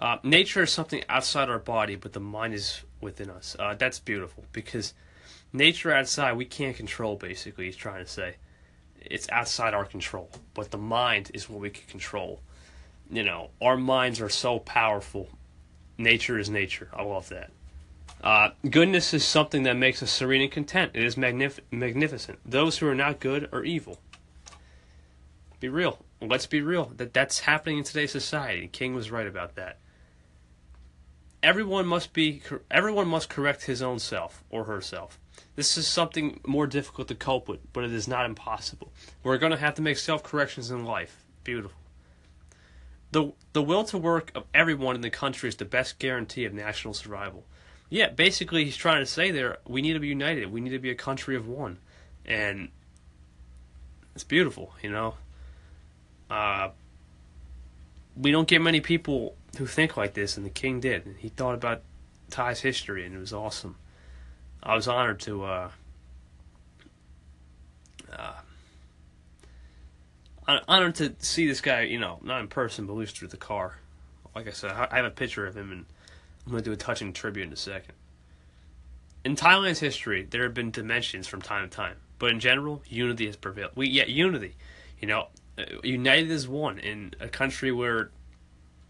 Uh, 0.00 0.16
nature 0.22 0.62
is 0.62 0.72
something 0.72 1.04
outside 1.10 1.50
our 1.50 1.58
body, 1.58 1.94
but 1.94 2.14
the 2.14 2.20
mind 2.20 2.54
is 2.54 2.82
within 3.02 3.28
us. 3.28 3.54
Uh, 3.58 3.74
that's 3.74 3.98
beautiful 3.98 4.44
because 4.52 4.94
nature 5.52 5.92
outside 5.92 6.32
we 6.32 6.46
can't 6.46 6.76
control. 6.76 7.16
Basically, 7.16 7.66
he's 7.66 7.76
trying 7.76 8.02
to 8.02 8.10
say 8.10 8.36
it's 9.02 9.28
outside 9.30 9.74
our 9.74 9.84
control, 9.84 10.30
but 10.54 10.70
the 10.70 10.78
mind 10.78 11.30
is 11.34 11.50
what 11.50 11.60
we 11.60 11.68
can 11.68 11.86
control. 11.86 12.40
You 13.10 13.24
know, 13.24 13.50
our 13.60 13.76
minds 13.76 14.20
are 14.22 14.30
so 14.30 14.58
powerful. 14.60 15.28
Nature 15.98 16.38
is 16.38 16.48
nature. 16.48 16.88
I 16.94 17.02
love 17.02 17.28
that. 17.28 17.50
Uh, 18.22 18.50
goodness 18.68 19.12
is 19.12 19.24
something 19.24 19.64
that 19.64 19.76
makes 19.76 20.02
us 20.02 20.10
serene 20.10 20.42
and 20.42 20.52
content. 20.52 20.92
It 20.94 21.04
is 21.04 21.16
magnif- 21.16 21.60
magnificent. 21.70 22.38
Those 22.44 22.78
who 22.78 22.86
are 22.86 22.94
not 22.94 23.20
good 23.20 23.48
are 23.52 23.64
evil. 23.64 23.98
Be 25.58 25.68
real. 25.68 25.98
Let's 26.22 26.46
be 26.46 26.62
real. 26.62 26.92
That 26.96 27.12
that's 27.12 27.40
happening 27.40 27.78
in 27.78 27.84
today's 27.84 28.12
society. 28.12 28.68
King 28.68 28.94
was 28.94 29.10
right 29.10 29.26
about 29.26 29.56
that 29.56 29.78
everyone 31.42 31.86
must 31.86 32.12
be 32.12 32.42
everyone 32.70 33.08
must 33.08 33.28
correct 33.28 33.64
his 33.64 33.82
own 33.82 33.98
self 33.98 34.44
or 34.50 34.64
herself. 34.64 35.18
This 35.56 35.76
is 35.76 35.86
something 35.86 36.40
more 36.46 36.66
difficult 36.66 37.08
to 37.08 37.14
cope 37.14 37.48
with, 37.48 37.60
but 37.72 37.84
it 37.84 37.92
is 37.92 38.06
not 38.06 38.24
impossible. 38.24 38.92
We're 39.22 39.38
going 39.38 39.52
to 39.52 39.58
have 39.58 39.74
to 39.74 39.82
make 39.82 39.98
self-corrections 39.98 40.70
in 40.70 40.84
life. 40.84 41.24
Beautiful. 41.44 41.76
The 43.12 43.32
the 43.52 43.62
will 43.62 43.84
to 43.84 43.98
work 43.98 44.30
of 44.34 44.44
everyone 44.54 44.94
in 44.94 45.00
the 45.00 45.10
country 45.10 45.48
is 45.48 45.56
the 45.56 45.64
best 45.64 45.98
guarantee 45.98 46.44
of 46.44 46.54
national 46.54 46.94
survival. 46.94 47.44
Yeah, 47.88 48.10
basically 48.10 48.64
he's 48.64 48.76
trying 48.76 49.00
to 49.00 49.06
say 49.06 49.30
there 49.30 49.58
we 49.66 49.82
need 49.82 49.94
to 49.94 50.00
be 50.00 50.08
united. 50.08 50.52
We 50.52 50.60
need 50.60 50.70
to 50.70 50.78
be 50.78 50.90
a 50.90 50.94
country 50.94 51.34
of 51.36 51.48
one. 51.48 51.78
And 52.24 52.68
it's 54.14 54.24
beautiful, 54.24 54.74
you 54.82 54.90
know. 54.90 55.14
Uh, 56.30 56.70
we 58.16 58.30
don't 58.30 58.46
get 58.46 58.62
many 58.62 58.80
people 58.80 59.34
who 59.58 59.66
think 59.66 59.96
like 59.96 60.14
this, 60.14 60.36
and 60.36 60.46
the 60.46 60.50
king 60.50 60.80
did. 60.80 61.16
He 61.18 61.28
thought 61.28 61.54
about 61.54 61.82
Thai's 62.30 62.60
history, 62.60 63.04
and 63.04 63.14
it 63.14 63.18
was 63.18 63.32
awesome. 63.32 63.76
I 64.62 64.74
was 64.74 64.86
honored 64.86 65.20
to 65.20 65.44
uh, 65.44 65.70
uh, 68.12 68.32
honored 70.68 70.94
to 70.96 71.14
see 71.18 71.46
this 71.46 71.60
guy. 71.60 71.82
You 71.82 71.98
know, 71.98 72.18
not 72.22 72.40
in 72.40 72.48
person, 72.48 72.86
but 72.86 72.92
at 72.92 72.98
least 72.98 73.18
through 73.18 73.28
the 73.28 73.36
car. 73.36 73.78
Like 74.34 74.46
I 74.46 74.52
said, 74.52 74.70
I 74.70 74.96
have 74.96 75.04
a 75.04 75.10
picture 75.10 75.46
of 75.46 75.56
him, 75.56 75.72
and 75.72 75.86
I'm 76.46 76.52
going 76.52 76.62
to 76.62 76.70
do 76.70 76.72
a 76.72 76.76
touching 76.76 77.12
tribute 77.12 77.46
in 77.46 77.52
a 77.52 77.56
second. 77.56 77.94
In 79.24 79.36
Thailand's 79.36 79.80
history, 79.80 80.26
there 80.28 80.44
have 80.44 80.54
been 80.54 80.70
dimensions 80.70 81.26
from 81.26 81.42
time 81.42 81.68
to 81.68 81.76
time, 81.76 81.96
but 82.18 82.30
in 82.30 82.40
general, 82.40 82.82
unity 82.86 83.26
has 83.26 83.36
prevailed. 83.36 83.72
We 83.74 83.88
yeah, 83.88 84.06
unity. 84.06 84.54
You 85.00 85.08
know, 85.08 85.28
uh, 85.58 85.64
united 85.82 86.30
as 86.30 86.46
one 86.46 86.78
in 86.78 87.14
a 87.20 87.28
country 87.28 87.72
where, 87.72 88.10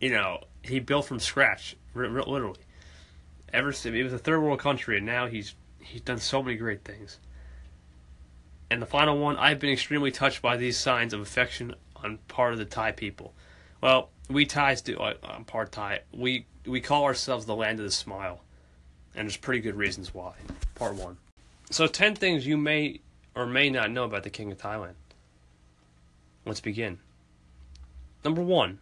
you 0.01 0.11
know, 0.11 0.41
he 0.63 0.81
built 0.81 1.07
from 1.07 1.21
scratch, 1.21 1.77
literally. 1.95 2.61
Ever 3.53 3.73
since 3.73 3.95
he 3.95 4.03
was 4.03 4.13
a 4.13 4.19
third 4.19 4.41
world 4.41 4.61
country, 4.61 4.97
and 4.97 5.07
now 5.07 5.27
he's 5.27 5.55
he's 5.81 6.03
done 6.03 6.19
so 6.19 6.43
many 6.43 6.57
great 6.57 6.85
things. 6.85 7.19
And 8.71 8.81
the 8.81 8.87
final 8.87 9.19
one, 9.19 9.37
I've 9.37 9.59
been 9.59 9.71
extremely 9.71 10.13
touched 10.13 10.41
by 10.41 10.57
these 10.57 10.79
signs 10.79 11.13
of 11.13 11.21
affection 11.21 11.75
on 11.97 12.19
part 12.29 12.53
of 12.53 12.59
the 12.59 12.65
Thai 12.65 12.93
people. 12.93 13.35
Well, 13.81 14.11
we 14.29 14.47
Thais 14.47 14.83
do. 14.83 14.99
I'm 15.01 15.17
uh, 15.23 15.41
part 15.45 15.73
Thai. 15.73 16.01
We 16.13 16.47
we 16.65 16.81
call 16.81 17.05
ourselves 17.05 17.47
the 17.47 17.57
land 17.57 17.81
of 17.81 17.85
the 17.85 17.91
smile, 17.91 18.43
and 19.15 19.27
there's 19.27 19.37
pretty 19.37 19.61
good 19.61 19.75
reasons 19.75 20.15
why. 20.15 20.35
Part 20.77 20.95
one. 20.95 21.17
So 21.71 21.87
ten 21.87 22.15
things 22.15 22.47
you 22.47 22.57
may 22.57 23.01
or 23.35 23.47
may 23.47 23.71
not 23.71 23.91
know 23.91 24.05
about 24.05 24.23
the 24.23 24.31
King 24.31 24.53
of 24.53 24.59
Thailand. 24.59 24.95
Let's 26.45 26.61
begin. 26.61 26.99
Number 28.25 28.43
one, 28.43 28.79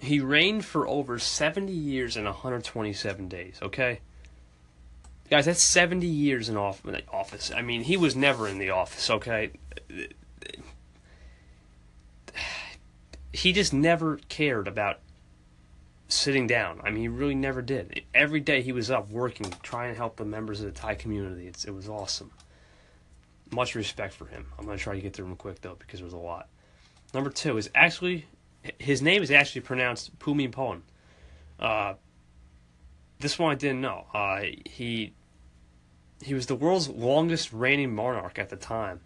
he 0.00 0.20
reigned 0.20 0.64
for 0.64 0.88
over 0.88 1.18
70 1.18 1.72
years 1.72 2.16
and 2.16 2.24
127 2.24 3.28
days, 3.28 3.58
okay? 3.62 4.00
Guys, 5.28 5.46
that's 5.46 5.62
70 5.62 6.06
years 6.06 6.48
in 6.48 6.56
office. 6.56 7.52
I 7.54 7.62
mean, 7.62 7.82
he 7.82 7.96
was 7.96 8.16
never 8.16 8.48
in 8.48 8.58
the 8.58 8.70
office, 8.70 9.10
okay? 9.10 9.52
He 13.32 13.52
just 13.52 13.72
never 13.72 14.18
cared 14.28 14.66
about 14.66 15.00
sitting 16.08 16.46
down. 16.46 16.80
I 16.82 16.90
mean, 16.90 17.02
he 17.02 17.08
really 17.08 17.36
never 17.36 17.62
did. 17.62 18.02
Every 18.12 18.40
day 18.40 18.62
he 18.62 18.72
was 18.72 18.90
up 18.90 19.10
working, 19.10 19.52
trying 19.62 19.92
to 19.92 19.96
help 19.96 20.16
the 20.16 20.24
members 20.24 20.60
of 20.60 20.66
the 20.66 20.72
Thai 20.72 20.94
community. 20.96 21.46
It's, 21.46 21.64
it 21.64 21.74
was 21.74 21.88
awesome. 21.88 22.32
Much 23.52 23.74
respect 23.74 24.14
for 24.14 24.26
him. 24.26 24.46
I'm 24.58 24.64
going 24.64 24.78
to 24.78 24.82
try 24.82 24.94
to 24.94 25.00
get 25.00 25.12
through 25.12 25.26
them 25.26 25.36
quick, 25.36 25.60
though, 25.60 25.76
because 25.78 26.00
there's 26.00 26.12
a 26.12 26.18
lot. 26.18 26.48
Number 27.14 27.30
two 27.30 27.56
is 27.56 27.70
actually 27.74 28.26
his 28.78 29.02
name 29.02 29.22
is 29.22 29.30
actually 29.30 29.62
pronounced 29.62 30.18
Bhumibol. 30.18 30.80
Uh, 31.58 31.94
this 33.18 33.38
one 33.38 33.52
I 33.52 33.54
didn't 33.54 33.80
know. 33.80 34.06
Uh, 34.12 34.42
he 34.64 35.12
he 36.22 36.34
was 36.34 36.46
the 36.46 36.54
world's 36.54 36.88
longest 36.88 37.52
reigning 37.52 37.94
monarch 37.94 38.38
at 38.38 38.50
the 38.50 38.56
time. 38.56 39.00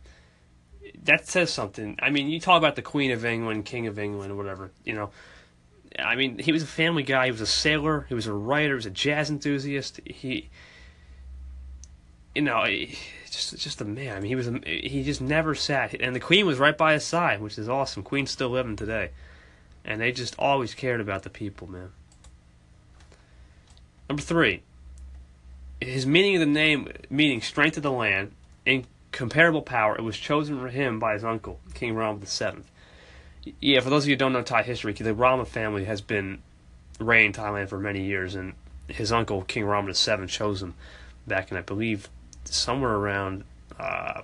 that 1.05 1.27
says 1.29 1.53
something. 1.53 1.97
I 2.03 2.11
mean, 2.11 2.29
you 2.29 2.40
talk 2.40 2.59
about 2.59 2.77
the 2.77 2.83
Queen 2.83 3.11
of 3.12 3.25
England, 3.25 3.64
King 3.64 3.87
of 3.87 3.99
England, 3.99 4.37
whatever. 4.37 4.73
You 4.85 4.95
know, 4.95 5.11
I 5.99 6.17
mean, 6.17 6.38
he 6.38 6.53
was 6.53 6.62
a 6.62 6.67
family 6.67 7.03
guy. 7.03 7.27
He 7.27 7.31
was 7.31 7.40
a 7.40 7.47
sailor. 7.47 8.07
He 8.09 8.14
was 8.14 8.27
a 8.27 8.33
writer. 8.33 8.71
He 8.71 8.75
was 8.75 8.87
a 8.87 8.90
jazz 8.90 9.31
enthusiast. 9.31 10.01
He, 10.05 10.51
you 12.35 12.43
know, 12.43 12.64
just 13.31 13.57
just 13.59 13.81
a 13.81 13.85
man. 13.85 14.17
I 14.17 14.21
mean, 14.21 14.29
he 14.29 14.35
was 14.35 14.49
a, 14.49 14.61
he 14.64 15.03
just 15.05 15.21
never 15.21 15.55
sat. 15.55 15.95
And 15.95 16.14
the 16.14 16.21
Queen 16.21 16.47
was 16.47 16.59
right 16.59 16.77
by 16.77 16.95
his 16.95 17.05
side, 17.05 17.40
which 17.40 17.59
is 17.59 17.69
awesome. 17.69 18.03
Queen's 18.03 18.31
still 18.31 18.51
living 18.51 18.77
today, 18.77 19.11
and 19.85 20.01
they 20.01 20.12
just 20.12 20.35
always 20.38 20.75
cared 20.75 21.01
about 21.01 21.23
the 21.23 21.31
people, 21.31 21.66
man. 21.66 21.90
Number 24.09 24.23
three, 24.23 24.62
his 25.81 26.07
meaning 26.07 26.37
of 26.37 26.40
the 26.40 26.47
name, 26.47 26.88
meaning 27.11 27.40
strength 27.40 27.77
of 27.77 27.83
the 27.83 27.90
land, 27.90 28.33
incomparable 28.66 29.62
power. 29.62 29.97
It 29.97 30.03
was 30.03 30.16
chosen 30.16 30.59
for 30.59 30.68
him 30.68 30.99
by 30.99 31.14
his 31.14 31.25
uncle, 31.25 31.61
King 31.75 31.94
Rama 31.94 32.20
VII. 32.25 32.62
Yeah, 33.61 33.81
for 33.81 33.90
those 33.90 34.05
of 34.05 34.09
you 34.09 34.14
who 34.14 34.18
don't 34.18 34.33
know 34.33 34.42
Thai 34.42 34.62
history, 34.62 34.92
the 34.92 35.14
Rama 35.14 35.44
family 35.44 35.85
has 35.85 36.01
been 36.01 36.42
reigning 36.99 37.33
Thailand 37.33 37.68
for 37.68 37.79
many 37.79 38.05
years, 38.05 38.35
and 38.35 38.55
his 38.88 39.12
uncle, 39.12 39.42
King 39.42 39.64
Rama 39.64 39.92
VII, 39.92 40.27
chose 40.27 40.62
him 40.62 40.75
back 41.27 41.51
in, 41.51 41.57
I 41.57 41.62
believe, 41.62 42.09
somewhere 42.44 42.94
around, 42.94 43.44
uh, 43.79 44.23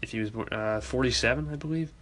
if 0.00 0.12
he 0.12 0.20
was 0.20 0.30
uh, 0.50 0.80
47, 0.80 1.48
I 1.52 1.56
believe, 1.56 1.92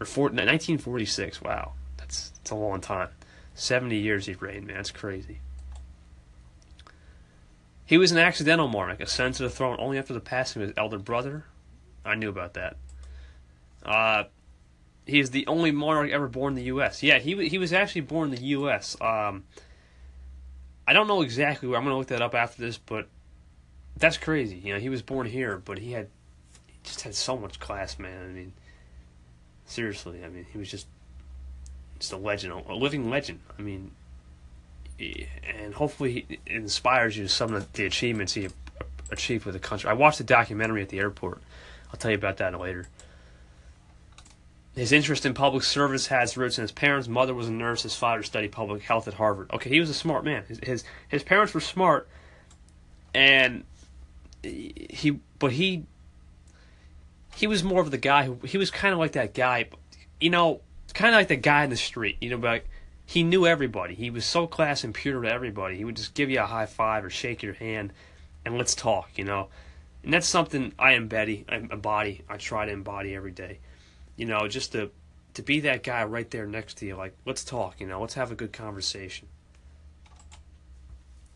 or 0.00 0.06
40, 0.06 0.34
1946. 0.34 1.42
Wow, 1.42 1.72
that's 1.96 2.30
that's 2.30 2.50
a 2.50 2.54
long 2.54 2.80
time. 2.80 3.08
70 3.54 3.96
years 3.96 4.26
he 4.26 4.34
reigned, 4.34 4.66
man. 4.66 4.76
That's 4.76 4.90
crazy. 4.90 5.40
He 7.86 7.98
was 7.98 8.12
an 8.12 8.18
accidental 8.18 8.66
monarch, 8.66 9.00
ascended 9.00 9.36
to 9.36 9.42
the 9.44 9.50
throne 9.50 9.76
only 9.78 9.98
after 9.98 10.14
the 10.14 10.20
passing 10.20 10.62
of 10.62 10.68
his 10.68 10.76
elder 10.76 10.98
brother. 10.98 11.44
I 12.04 12.14
knew 12.14 12.28
about 12.28 12.54
that. 12.54 12.76
Uh, 13.84 14.24
he 15.06 15.20
is 15.20 15.30
the 15.30 15.46
only 15.46 15.70
monarch 15.70 16.10
ever 16.10 16.28
born 16.28 16.52
in 16.52 16.56
the 16.56 16.64
U.S. 16.64 17.02
Yeah, 17.02 17.18
he 17.18 17.48
he 17.48 17.58
was 17.58 17.72
actually 17.72 18.02
born 18.02 18.30
in 18.30 18.36
the 18.36 18.46
U.S. 18.46 18.96
Um, 19.00 19.44
I 20.86 20.92
don't 20.92 21.08
know 21.08 21.22
exactly 21.22 21.68
where. 21.68 21.78
I'm 21.78 21.84
to 21.84 21.94
look 21.94 22.08
that 22.08 22.22
up 22.22 22.34
after 22.34 22.62
this, 22.62 22.78
but 22.78 23.08
that's 23.96 24.16
crazy. 24.16 24.56
You 24.56 24.74
know, 24.74 24.80
he 24.80 24.88
was 24.88 25.02
born 25.02 25.26
here, 25.26 25.58
but 25.58 25.78
he 25.78 25.92
had 25.92 26.08
he 26.66 26.78
just 26.82 27.02
had 27.02 27.14
so 27.14 27.36
much 27.36 27.60
class, 27.60 27.98
man. 27.98 28.22
I 28.22 28.32
mean, 28.32 28.52
seriously. 29.66 30.24
I 30.24 30.28
mean, 30.28 30.46
he 30.52 30.58
was 30.58 30.70
just 30.70 30.86
just 31.98 32.12
a 32.12 32.16
legend, 32.16 32.52
a 32.68 32.74
living 32.74 33.08
legend. 33.10 33.40
I 33.58 33.62
mean, 33.62 33.92
and 34.98 35.74
hopefully 35.74 36.26
he 36.28 36.38
inspires 36.46 37.16
you 37.16 37.24
to 37.24 37.28
some 37.28 37.54
of 37.54 37.72
the 37.72 37.86
achievements 37.86 38.34
he 38.34 38.48
achieved 39.10 39.44
with 39.44 39.54
the 39.54 39.60
country. 39.60 39.90
I 39.90 39.94
watched 39.94 40.20
a 40.20 40.24
documentary 40.24 40.82
at 40.82 40.88
the 40.88 40.98
airport. 40.98 41.40
I'll 41.90 41.96
tell 41.96 42.10
you 42.10 42.16
about 42.16 42.38
that 42.38 42.58
later. 42.58 42.88
His 44.74 44.90
interest 44.90 45.24
in 45.24 45.34
public 45.34 45.62
service 45.62 46.08
has 46.08 46.36
roots 46.36 46.58
in 46.58 46.62
his 46.62 46.72
parents' 46.72 47.06
mother 47.06 47.32
was 47.32 47.48
a 47.48 47.52
nurse. 47.52 47.84
His 47.84 47.94
father 47.94 48.24
studied 48.24 48.50
public 48.50 48.82
health 48.82 49.06
at 49.06 49.14
Harvard. 49.14 49.50
Okay, 49.52 49.70
he 49.70 49.78
was 49.78 49.88
a 49.88 49.94
smart 49.94 50.24
man. 50.24 50.44
His 50.48 50.58
his, 50.62 50.84
his 51.08 51.22
parents 51.22 51.54
were 51.54 51.60
smart, 51.60 52.08
and 53.14 53.62
he 54.42 55.20
but 55.38 55.52
he 55.52 55.84
he 57.36 57.46
was 57.46 57.64
more 57.64 57.80
of 57.80 57.90
the 57.90 57.98
guy 57.98 58.24
who 58.24 58.38
he 58.44 58.58
was 58.58 58.70
kind 58.70 58.92
of 58.92 58.98
like 58.98 59.12
that 59.12 59.34
guy, 59.34 59.68
you 60.20 60.30
know, 60.30 60.60
kind 60.92 61.14
of 61.14 61.18
like 61.18 61.28
the 61.28 61.36
guy 61.36 61.64
in 61.64 61.70
the 61.70 61.76
street. 61.76 62.16
You 62.20 62.30
know, 62.30 62.36
like 62.36 62.68
he 63.06 63.22
knew 63.22 63.46
everybody. 63.46 63.94
He 63.94 64.10
was 64.10 64.24
so 64.24 64.46
class 64.46 64.84
and 64.84 64.94
pure 64.94 65.22
to 65.22 65.30
everybody. 65.30 65.76
He 65.76 65.84
would 65.84 65.96
just 65.96 66.14
give 66.14 66.30
you 66.30 66.40
a 66.40 66.46
high 66.46 66.66
five 66.66 67.04
or 67.04 67.10
shake 67.10 67.42
your 67.42 67.54
hand, 67.54 67.92
and 68.44 68.56
let's 68.56 68.74
talk. 68.74 69.10
You 69.16 69.24
know, 69.24 69.48
and 70.02 70.12
that's 70.12 70.26
something 70.26 70.72
I 70.78 70.92
embody. 70.92 71.44
I 71.48 71.56
embody. 71.56 72.22
I 72.28 72.36
try 72.36 72.66
to 72.66 72.72
embody 72.72 73.14
every 73.14 73.32
day. 73.32 73.58
You 74.16 74.26
know, 74.26 74.48
just 74.48 74.72
to 74.72 74.90
to 75.34 75.42
be 75.42 75.60
that 75.60 75.82
guy 75.82 76.04
right 76.04 76.30
there 76.30 76.46
next 76.46 76.78
to 76.78 76.86
you. 76.86 76.96
Like, 76.96 77.16
let's 77.26 77.44
talk. 77.44 77.80
You 77.80 77.86
know, 77.86 78.00
let's 78.00 78.14
have 78.14 78.30
a 78.30 78.36
good 78.36 78.52
conversation. 78.52 79.28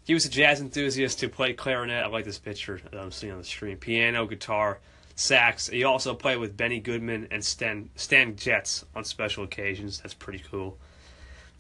He 0.05 0.15
was 0.15 0.25
a 0.25 0.31
jazz 0.31 0.61
enthusiast 0.61 1.21
who 1.21 1.29
played 1.29 1.59
clarinet. 1.59 2.03
I 2.03 2.07
like 2.07 2.25
this 2.25 2.39
picture 2.39 2.81
that 2.91 2.99
I'm 2.99 3.13
seeing 3.13 3.33
on 3.33 3.39
the 3.39 3.45
screen. 3.45 3.77
Piano, 3.77 4.27
guitar, 4.27 4.79
sax. 5.19 5.69
He 5.69 5.85
also 5.85 6.15
played 6.15 6.39
with 6.39 6.57
Benny 6.57 6.81
Goodman 6.81 7.29
and 7.31 7.45
Stan, 7.45 7.91
Stan 7.97 8.35
Getz 8.35 8.85
on 8.95 9.05
special 9.05 9.45
occasions. 9.45 10.01
That's 10.01 10.15
pretty 10.15 10.43
cool 10.51 10.79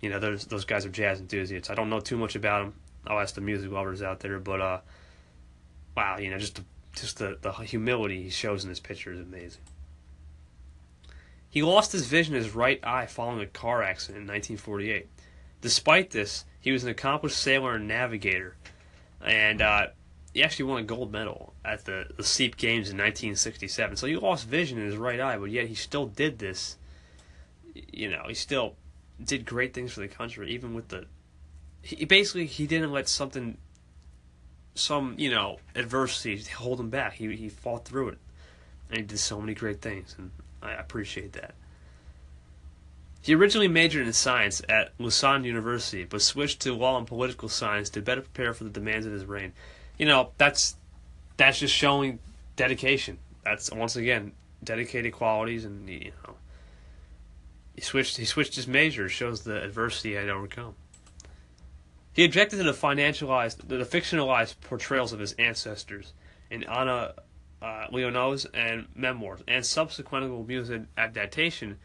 you 0.00 0.10
know, 0.10 0.18
those 0.18 0.44
those 0.46 0.64
guys 0.64 0.86
are 0.86 0.90
jazz 0.90 1.20
enthusiasts. 1.20 1.70
I 1.70 1.74
don't 1.74 1.90
know 1.90 2.00
too 2.00 2.16
much 2.16 2.36
about 2.36 2.64
them. 2.64 2.74
I'll 3.06 3.20
ask 3.20 3.34
the 3.34 3.40
music 3.40 3.70
lovers 3.70 4.02
out 4.02 4.20
there, 4.20 4.38
but 4.38 4.60
uh, 4.60 4.80
wow, 5.96 6.18
you 6.18 6.30
know, 6.30 6.38
just 6.38 6.56
the, 6.56 6.64
just 6.94 7.18
the 7.18 7.38
the 7.40 7.52
humility 7.52 8.22
he 8.22 8.30
shows 8.30 8.64
in 8.64 8.70
this 8.70 8.80
picture 8.80 9.12
is 9.12 9.20
amazing. 9.20 9.62
He 11.50 11.62
lost 11.62 11.92
his 11.92 12.06
vision 12.06 12.34
in 12.34 12.42
his 12.42 12.54
right 12.54 12.78
eye 12.84 13.06
following 13.06 13.40
a 13.40 13.46
car 13.46 13.82
accident 13.82 14.22
in 14.22 14.28
1948. 14.28 15.08
Despite 15.60 16.10
this, 16.10 16.44
he 16.60 16.70
was 16.70 16.84
an 16.84 16.90
accomplished 16.90 17.38
sailor 17.38 17.74
and 17.74 17.88
navigator, 17.88 18.54
and 19.20 19.60
uh, 19.60 19.86
he 20.38 20.44
actually 20.44 20.66
won 20.66 20.78
a 20.78 20.84
gold 20.84 21.10
medal 21.10 21.52
at 21.64 21.84
the 21.84 22.06
the 22.16 22.22
SEAP 22.22 22.56
Games 22.56 22.90
in 22.90 22.96
1967. 22.96 23.96
So 23.96 24.06
he 24.06 24.14
lost 24.14 24.46
vision 24.46 24.78
in 24.78 24.86
his 24.86 24.96
right 24.96 25.18
eye, 25.18 25.36
but 25.36 25.50
yet 25.50 25.66
he 25.66 25.74
still 25.74 26.06
did 26.06 26.38
this. 26.38 26.76
You 27.74 28.08
know, 28.08 28.22
he 28.28 28.34
still 28.34 28.76
did 29.22 29.44
great 29.44 29.74
things 29.74 29.92
for 29.92 29.98
the 29.98 30.06
country, 30.06 30.52
even 30.52 30.74
with 30.74 30.88
the. 30.88 31.06
He 31.82 32.04
basically 32.04 32.46
he 32.46 32.68
didn't 32.68 32.92
let 32.92 33.08
something, 33.08 33.58
some 34.76 35.16
you 35.18 35.28
know 35.28 35.58
adversity 35.74 36.40
hold 36.52 36.78
him 36.78 36.88
back. 36.88 37.14
He 37.14 37.34
he 37.34 37.48
fought 37.48 37.84
through 37.84 38.10
it, 38.10 38.18
and 38.90 38.98
he 38.98 39.06
did 39.06 39.18
so 39.18 39.40
many 39.40 39.54
great 39.54 39.82
things, 39.82 40.14
and 40.16 40.30
I 40.62 40.70
appreciate 40.70 41.32
that. 41.32 41.56
He 43.22 43.34
originally 43.34 43.66
majored 43.66 44.06
in 44.06 44.12
science 44.12 44.62
at 44.68 44.92
Lausanne 45.00 45.42
University, 45.42 46.04
but 46.04 46.22
switched 46.22 46.60
to 46.60 46.74
law 46.76 46.96
and 46.96 47.08
political 47.08 47.48
science 47.48 47.90
to 47.90 48.00
better 48.00 48.20
prepare 48.20 48.54
for 48.54 48.62
the 48.62 48.70
demands 48.70 49.04
of 49.04 49.12
his 49.12 49.24
reign. 49.24 49.52
You 49.98 50.06
know, 50.06 50.32
that's 50.38 50.76
that's 51.36 51.58
just 51.58 51.74
showing 51.74 52.18
dedication. 52.56 53.18
That's 53.44 53.70
once 53.70 53.96
again 53.96 54.32
dedicated 54.62 55.12
qualities, 55.12 55.64
and 55.64 55.88
you 55.88 56.12
know, 56.24 56.34
he 57.74 57.80
switched. 57.80 58.16
He 58.16 58.24
switched 58.24 58.54
his 58.54 58.66
major. 58.66 59.08
Shows 59.08 59.42
the 59.42 59.62
adversity 59.62 60.10
he 60.10 60.14
had 60.16 60.28
overcome. 60.28 60.74
He 62.12 62.24
objected 62.24 62.56
to 62.56 62.64
the 62.64 62.72
financialized, 62.72 63.68
the 63.68 63.76
fictionalized 63.84 64.56
portrayals 64.60 65.12
of 65.12 65.20
his 65.20 65.34
ancestors 65.34 66.14
in 66.50 66.64
Anna 66.64 67.14
uh, 67.62 67.86
Leon's 67.90 68.44
and 68.46 68.86
memoirs, 68.94 69.40
and 69.46 69.64
subsequent 69.64 70.46
music 70.48 70.82
adaptation, 70.96 71.78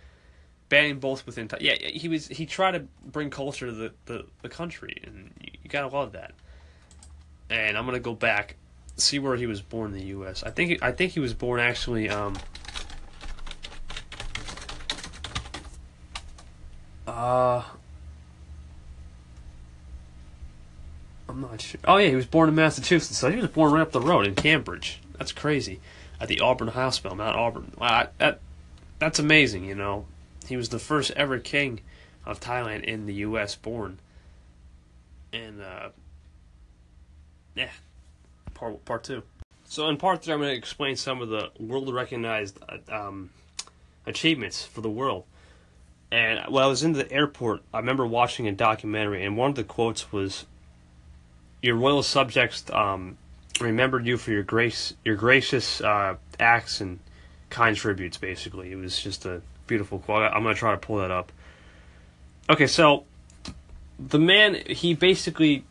banning 0.70 1.00
both 1.00 1.26
within. 1.26 1.50
yeah, 1.60 1.76
he 1.76 2.08
was. 2.08 2.28
He 2.28 2.46
tried 2.46 2.72
to 2.72 2.80
bring 3.06 3.30
culture 3.30 3.68
to 3.68 3.72
the, 3.72 3.94
the, 4.06 4.26
the 4.42 4.50
country, 4.50 5.02
and 5.04 5.32
you, 5.40 5.52
you 5.64 5.70
gotta 5.70 5.88
love 5.88 6.14
that. 6.14 6.34
And 7.54 7.78
I'm 7.78 7.86
gonna 7.86 8.00
go 8.00 8.16
back, 8.16 8.56
see 8.98 9.20
where 9.20 9.36
he 9.36 9.46
was 9.46 9.62
born 9.62 9.94
in 9.94 10.00
the 10.00 10.06
U.S. 10.08 10.44
I 10.44 10.50
think. 10.50 10.82
I 10.82 10.92
think 10.92 11.12
he 11.14 11.20
was 11.20 11.34
born 11.34 11.60
actually. 11.60 12.10
Um, 12.10 12.36
Uh, 17.06 17.64
I'm 21.28 21.42
not 21.42 21.62
sure. 21.62 21.80
Oh 21.86 21.98
yeah, 21.98 22.10
he 22.10 22.16
was 22.16 22.26
born 22.26 22.50
in 22.50 22.56
Massachusetts, 22.56 23.18
so 23.18 23.30
he 23.30 23.38
was 23.38 23.48
born 23.48 23.72
right 23.74 23.82
up 23.82 23.92
the 23.92 24.02
road 24.02 24.26
in 24.26 24.36
Cambridge. 24.36 25.00
That's 25.18 25.32
crazy. 25.32 25.80
At 26.20 26.28
the 26.28 26.40
Auburn 26.40 26.70
Hospital, 26.70 27.18
Mount 27.18 27.36
Auburn. 27.36 27.74
Wow, 27.78 28.08
that 28.18 28.40
that's 29.00 29.20
amazing. 29.20 29.66
You 29.66 29.76
know, 29.76 30.06
he 30.48 30.56
was 30.56 30.70
the 30.70 30.80
first 30.80 31.12
ever 31.12 31.40
king 31.40 31.82
of 32.26 32.40
Thailand 32.40 32.84
in 32.84 33.06
the 33.06 33.14
U.S. 33.16 33.56
born. 33.56 34.00
And 35.32 35.62
uh, 35.62 35.90
yeah, 37.56 37.70
part 38.54 38.84
part 38.86 39.04
two. 39.04 39.24
So 39.66 39.88
in 39.88 39.98
part 39.98 40.24
three, 40.24 40.34
I'm 40.34 40.40
going 40.40 40.52
to 40.52 40.58
explain 40.58 40.96
some 40.96 41.22
of 41.22 41.30
the 41.30 41.50
world 41.60 41.92
recognized 41.94 42.60
uh, 42.70 42.78
um, 42.96 43.32
achievements 44.06 44.64
for 44.64 44.82
the 44.82 44.90
world. 44.90 45.24
And 46.12 46.40
when 46.52 46.64
I 46.64 46.68
was 46.68 46.84
in 46.84 46.94
the 46.94 47.12
airport, 47.12 47.62
I 47.74 47.80
remember 47.80 48.06
watching 48.06 48.48
a 48.48 48.52
documentary, 48.52 49.26
and 49.26 49.36
one 49.36 49.50
of 49.50 49.56
the 49.56 49.64
quotes 49.64 50.12
was, 50.12 50.46
"Your 51.62 51.76
royal 51.76 52.04
subjects 52.04 52.64
um, 52.72 53.18
remembered 53.60 54.06
you 54.06 54.18
for 54.18 54.32
your 54.32 54.44
grace, 54.44 54.94
your 55.04 55.16
gracious 55.16 55.82
uh, 55.82 56.18
acts 56.40 56.82
and 56.82 57.00
kind 57.50 57.76
tributes." 57.76 58.18
Basically, 58.18 58.72
it 58.72 58.76
was 58.76 59.02
just 59.02 59.26
a 59.26 59.42
beautiful 59.66 59.98
quote. 59.98 60.32
I'm 60.32 60.44
gonna 60.44 60.54
try 60.54 60.72
to 60.72 60.78
pull 60.78 60.98
that 60.98 61.10
up. 61.10 61.32
Okay, 62.48 62.68
so 62.68 63.06
the 63.98 64.20
man 64.20 64.56
he 64.68 64.94
basically 64.94 65.64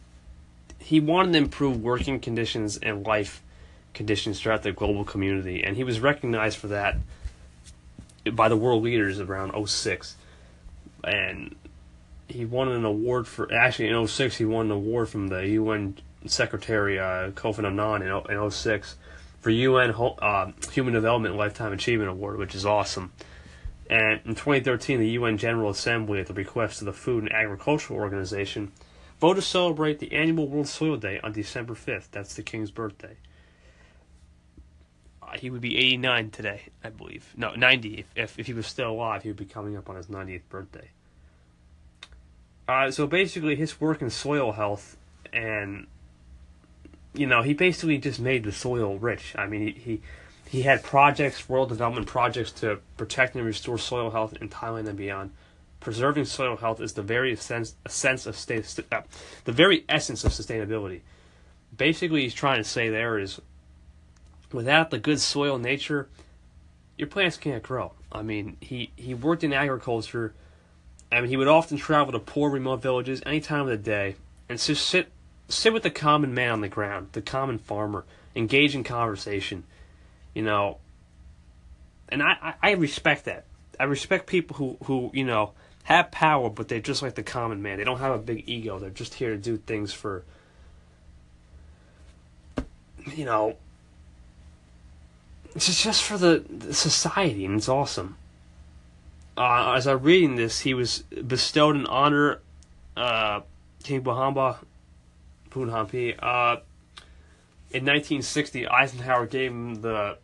he 0.82 1.00
wanted 1.00 1.32
to 1.32 1.38
improve 1.38 1.82
working 1.82 2.20
conditions 2.20 2.76
and 2.78 3.06
life 3.06 3.42
conditions 3.94 4.40
throughout 4.40 4.62
the 4.62 4.72
global 4.72 5.04
community, 5.04 5.62
and 5.62 5.76
he 5.76 5.84
was 5.84 6.00
recognized 6.00 6.58
for 6.58 6.68
that 6.68 6.96
by 8.32 8.48
the 8.48 8.56
world 8.56 8.82
leaders 8.82 9.18
around 9.18 9.68
06 9.68 10.16
and 11.04 11.56
he 12.28 12.44
won 12.44 12.68
an 12.68 12.84
award 12.84 13.26
for 13.26 13.52
actually 13.52 13.88
in 13.88 14.06
06 14.06 14.36
he 14.36 14.44
won 14.44 14.66
an 14.66 14.72
award 14.72 15.08
from 15.08 15.28
the 15.28 15.48
UN 15.48 15.96
Secretary 16.26 16.98
uh, 16.98 17.30
Kofi 17.30 17.64
Annan 17.64 18.02
in, 18.02 18.42
in 18.42 18.50
06 18.50 18.96
for 19.40 19.50
UN 19.50 19.90
uh, 19.90 20.52
Human 20.70 20.94
Development 20.94 21.36
Lifetime 21.36 21.72
Achievement 21.72 22.08
Award, 22.08 22.38
which 22.38 22.54
is 22.54 22.64
awesome. 22.64 23.12
And 23.90 24.20
in 24.24 24.36
2013, 24.36 25.00
the 25.00 25.08
UN 25.10 25.36
General 25.36 25.70
Assembly, 25.70 26.20
at 26.20 26.28
the 26.28 26.32
request 26.32 26.80
of 26.80 26.86
the 26.86 26.92
Food 26.92 27.24
and 27.24 27.32
Agricultural 27.32 27.98
Organization, 27.98 28.70
voted 29.22 29.40
to 29.40 29.48
celebrate 29.48 30.00
the 30.00 30.12
annual 30.12 30.48
World 30.48 30.66
Soil 30.66 30.96
Day 30.96 31.20
on 31.22 31.30
December 31.30 31.74
5th. 31.74 32.08
That's 32.10 32.34
the 32.34 32.42
King's 32.42 32.72
birthday. 32.72 33.16
Uh, 35.22 35.38
he 35.38 35.48
would 35.48 35.60
be 35.60 35.78
89 35.78 36.30
today, 36.30 36.62
I 36.82 36.90
believe. 36.90 37.32
No, 37.36 37.54
90. 37.54 38.00
If, 38.00 38.06
if, 38.16 38.38
if 38.40 38.46
he 38.48 38.52
was 38.52 38.66
still 38.66 38.90
alive, 38.90 39.22
he 39.22 39.28
would 39.28 39.36
be 39.36 39.44
coming 39.44 39.76
up 39.76 39.88
on 39.88 39.94
his 39.94 40.06
90th 40.06 40.40
birthday. 40.48 40.90
Uh, 42.66 42.90
so 42.90 43.06
basically, 43.06 43.54
his 43.54 43.80
work 43.80 44.02
in 44.02 44.10
soil 44.10 44.50
health 44.50 44.96
and 45.32 45.86
you 47.14 47.28
know, 47.28 47.42
he 47.42 47.54
basically 47.54 47.98
just 47.98 48.18
made 48.18 48.42
the 48.42 48.50
soil 48.50 48.98
rich. 48.98 49.36
I 49.38 49.46
mean, 49.46 49.60
he, 49.68 49.72
he 49.72 50.00
he 50.48 50.62
had 50.62 50.82
projects, 50.82 51.48
world 51.48 51.68
development 51.68 52.08
projects 52.08 52.50
to 52.52 52.80
protect 52.96 53.36
and 53.36 53.44
restore 53.44 53.78
soil 53.78 54.10
health 54.10 54.34
in 54.40 54.48
Thailand 54.48 54.88
and 54.88 54.98
beyond. 54.98 55.30
Preserving 55.82 56.26
soil 56.26 56.56
health 56.56 56.80
is 56.80 56.92
the 56.92 57.02
very 57.02 57.34
sense, 57.34 57.74
a 57.84 57.88
sense 57.88 58.26
of 58.26 58.36
state, 58.36 58.78
uh, 58.92 59.02
the 59.44 59.52
very 59.52 59.84
essence 59.88 60.24
of 60.24 60.30
sustainability. 60.30 61.00
Basically, 61.76 62.22
he's 62.22 62.34
trying 62.34 62.58
to 62.58 62.64
say 62.64 62.88
there 62.88 63.18
is, 63.18 63.40
without 64.52 64.90
the 64.90 64.98
good 64.98 65.20
soil 65.20 65.58
nature, 65.58 66.08
your 66.96 67.08
plants 67.08 67.36
can't 67.36 67.64
grow. 67.64 67.92
I 68.12 68.22
mean, 68.22 68.56
he 68.60 68.92
he 68.94 69.12
worked 69.12 69.42
in 69.42 69.52
agriculture. 69.52 70.34
I 71.10 71.20
mean, 71.20 71.30
he 71.30 71.36
would 71.36 71.48
often 71.48 71.78
travel 71.78 72.12
to 72.12 72.20
poor, 72.20 72.48
remote 72.48 72.80
villages 72.80 73.20
any 73.26 73.40
time 73.40 73.62
of 73.62 73.68
the 73.68 73.76
day 73.76 74.14
and 74.48 74.60
just 74.60 74.86
sit 74.86 75.10
sit 75.48 75.72
with 75.72 75.82
the 75.82 75.90
common 75.90 76.32
man 76.32 76.52
on 76.52 76.60
the 76.60 76.68
ground, 76.68 77.08
the 77.12 77.22
common 77.22 77.58
farmer, 77.58 78.04
engage 78.36 78.76
in 78.76 78.84
conversation, 78.84 79.64
you 80.32 80.42
know. 80.42 80.78
And 82.08 82.22
I, 82.22 82.36
I, 82.40 82.54
I 82.62 82.70
respect 82.72 83.24
that. 83.24 83.46
I 83.80 83.84
respect 83.84 84.26
people 84.26 84.56
who, 84.56 84.76
who, 84.84 85.10
you 85.14 85.24
know, 85.24 85.52
have 85.84 86.10
power, 86.10 86.48
but 86.48 86.68
they're 86.68 86.80
just 86.80 87.02
like 87.02 87.14
the 87.14 87.22
common 87.22 87.62
man. 87.62 87.78
They 87.78 87.84
don't 87.84 87.98
have 87.98 88.14
a 88.14 88.18
big 88.18 88.48
ego. 88.48 88.78
They're 88.78 88.90
just 88.90 89.14
here 89.14 89.30
to 89.30 89.36
do 89.36 89.56
things 89.56 89.92
for, 89.92 90.24
you 93.14 93.24
know, 93.24 93.56
it's 95.54 95.82
just 95.82 96.02
for 96.02 96.16
the, 96.16 96.44
the 96.48 96.72
society, 96.72 97.44
and 97.44 97.56
it's 97.56 97.68
awesome. 97.68 98.16
Uh, 99.36 99.74
as 99.76 99.86
I'm 99.86 100.02
reading 100.02 100.36
this, 100.36 100.60
he 100.60 100.74
was 100.74 101.02
bestowed 101.26 101.76
an 101.76 101.86
honor, 101.86 102.40
uh, 102.96 103.40
King 103.82 104.02
Bahamba 104.02 104.58
Punhampi. 105.50 106.16
Uh, 106.18 106.60
in 107.70 107.84
1960, 107.84 108.68
Eisenhower 108.68 109.26
gave 109.26 109.50
him 109.50 109.76
the 109.76 110.18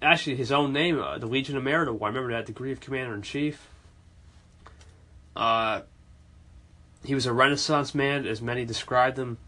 actually 0.00 0.36
his 0.36 0.52
own 0.52 0.72
name, 0.72 1.00
uh, 1.00 1.18
the 1.18 1.26
Legion 1.26 1.56
of 1.56 1.64
Merit 1.64 1.88
Award. 1.88 2.14
I 2.14 2.16
remember 2.16 2.36
that 2.36 2.46
degree 2.46 2.72
of 2.72 2.80
Commander 2.80 3.14
in 3.14 3.22
Chief. 3.22 3.66
Uh, 5.38 5.82
he 7.04 7.14
was 7.14 7.26
a 7.26 7.32
Renaissance 7.32 7.94
man, 7.94 8.26
as 8.26 8.42
many 8.42 8.64
described 8.64 9.18
him. 9.18 9.38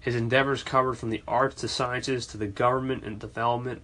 His 0.00 0.16
endeavors 0.16 0.62
covered 0.62 0.94
from 0.94 1.10
the 1.10 1.22
arts 1.28 1.60
to 1.60 1.68
sciences 1.68 2.26
to 2.28 2.38
the 2.38 2.46
government 2.46 3.04
and 3.04 3.18
development. 3.18 3.82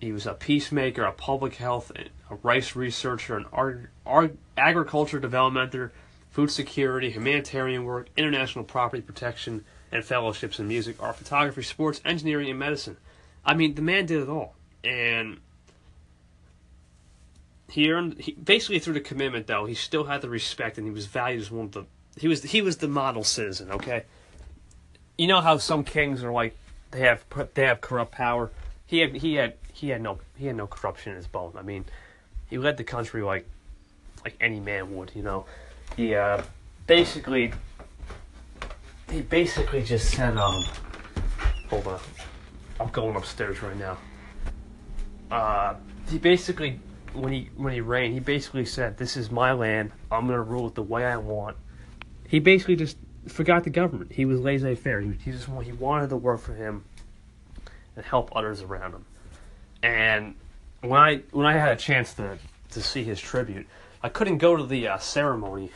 He 0.00 0.10
was 0.10 0.26
a 0.26 0.34
peacemaker, 0.34 1.04
a 1.04 1.12
public 1.12 1.56
health, 1.56 1.92
a 2.30 2.34
rice 2.42 2.74
researcher, 2.74 3.36
an 3.36 4.38
agriculture 4.56 5.20
developmenter, 5.20 5.90
food 6.30 6.50
security, 6.50 7.10
humanitarian 7.10 7.84
work, 7.84 8.08
international 8.16 8.64
property 8.64 9.02
protection, 9.02 9.64
and 9.92 10.04
fellowships 10.04 10.58
in 10.58 10.66
music, 10.66 11.00
art, 11.00 11.16
photography, 11.16 11.62
sports, 11.62 12.00
engineering, 12.04 12.50
and 12.50 12.58
medicine. 12.58 12.96
I 13.44 13.54
mean, 13.54 13.74
the 13.74 13.82
man 13.82 14.06
did 14.06 14.22
it 14.22 14.28
all. 14.28 14.56
And 14.82 15.40
he 17.68 17.90
earned 17.90 18.20
he, 18.20 18.32
basically 18.32 18.78
through 18.78 18.94
the 18.94 19.00
commitment 19.00 19.46
though, 19.46 19.66
he 19.66 19.74
still 19.74 20.04
had 20.04 20.22
the 20.22 20.28
respect 20.28 20.78
and 20.78 20.86
he 20.86 20.92
was 20.92 21.06
valued 21.06 21.40
as 21.40 21.50
one 21.50 21.66
of 21.66 21.72
the 21.72 21.84
he 22.18 22.28
was 22.28 22.42
he 22.42 22.62
was 22.62 22.78
the 22.78 22.88
model 22.88 23.24
citizen, 23.24 23.70
okay? 23.70 24.04
You 25.18 25.28
know 25.28 25.40
how 25.40 25.58
some 25.58 25.84
kings 25.84 26.22
are 26.22 26.32
like 26.32 26.56
they 26.90 27.00
have 27.00 27.24
they 27.54 27.64
have 27.64 27.80
corrupt 27.80 28.12
power. 28.12 28.50
He 28.86 29.00
had 29.00 29.14
he 29.16 29.34
had 29.34 29.54
he 29.72 29.88
had 29.88 30.02
no 30.02 30.18
he 30.36 30.46
had 30.46 30.56
no 30.56 30.66
corruption 30.66 31.12
in 31.12 31.16
his 31.16 31.26
bone. 31.26 31.52
I 31.56 31.62
mean, 31.62 31.84
he 32.48 32.58
led 32.58 32.76
the 32.76 32.84
country 32.84 33.22
like 33.22 33.46
like 34.24 34.36
any 34.40 34.60
man 34.60 34.94
would, 34.96 35.12
you 35.14 35.22
know 35.22 35.46
he 35.96 36.14
uh, 36.14 36.42
basically 36.86 37.52
he 39.10 39.20
basically 39.20 39.82
just 39.82 40.10
said, 40.10 40.36
um, 40.36 40.64
hold 41.68 41.86
on, 41.86 42.00
I'm 42.80 42.88
going 42.88 43.14
upstairs 43.16 43.62
right 43.62 43.76
now. 43.76 43.98
Uh, 45.30 45.74
he 46.08 46.18
basically 46.18 46.80
when 47.14 47.32
he 47.32 47.50
when 47.56 47.72
he 47.72 47.80
reigned, 47.80 48.14
he 48.14 48.20
basically 48.20 48.64
said, 48.64 48.96
"This 48.96 49.16
is 49.16 49.30
my 49.30 49.52
land. 49.52 49.92
I'm 50.10 50.26
gonna 50.26 50.42
rule 50.42 50.68
it 50.68 50.74
the 50.74 50.82
way 50.82 51.04
I 51.04 51.16
want." 51.16 51.56
He 52.28 52.38
basically 52.38 52.76
just 52.76 52.96
forgot 53.28 53.64
the 53.64 53.70
government. 53.70 54.12
He 54.12 54.24
was 54.24 54.40
laissez-faire. 54.40 55.00
He, 55.00 55.12
he 55.24 55.32
just 55.32 55.48
he 55.62 55.72
wanted 55.72 56.10
to 56.10 56.16
work 56.16 56.40
for 56.40 56.54
him 56.54 56.84
and 57.96 58.04
help 58.04 58.34
others 58.34 58.62
around 58.62 58.92
him. 58.92 59.04
And 59.82 60.34
when 60.80 61.00
I 61.00 61.16
when 61.30 61.46
I 61.46 61.52
had 61.52 61.72
a 61.72 61.76
chance 61.76 62.14
to 62.14 62.38
to 62.70 62.82
see 62.82 63.04
his 63.04 63.20
tribute, 63.20 63.66
I 64.02 64.08
couldn't 64.08 64.38
go 64.38 64.56
to 64.56 64.64
the 64.64 64.88
uh, 64.88 64.98
ceremony 64.98 65.70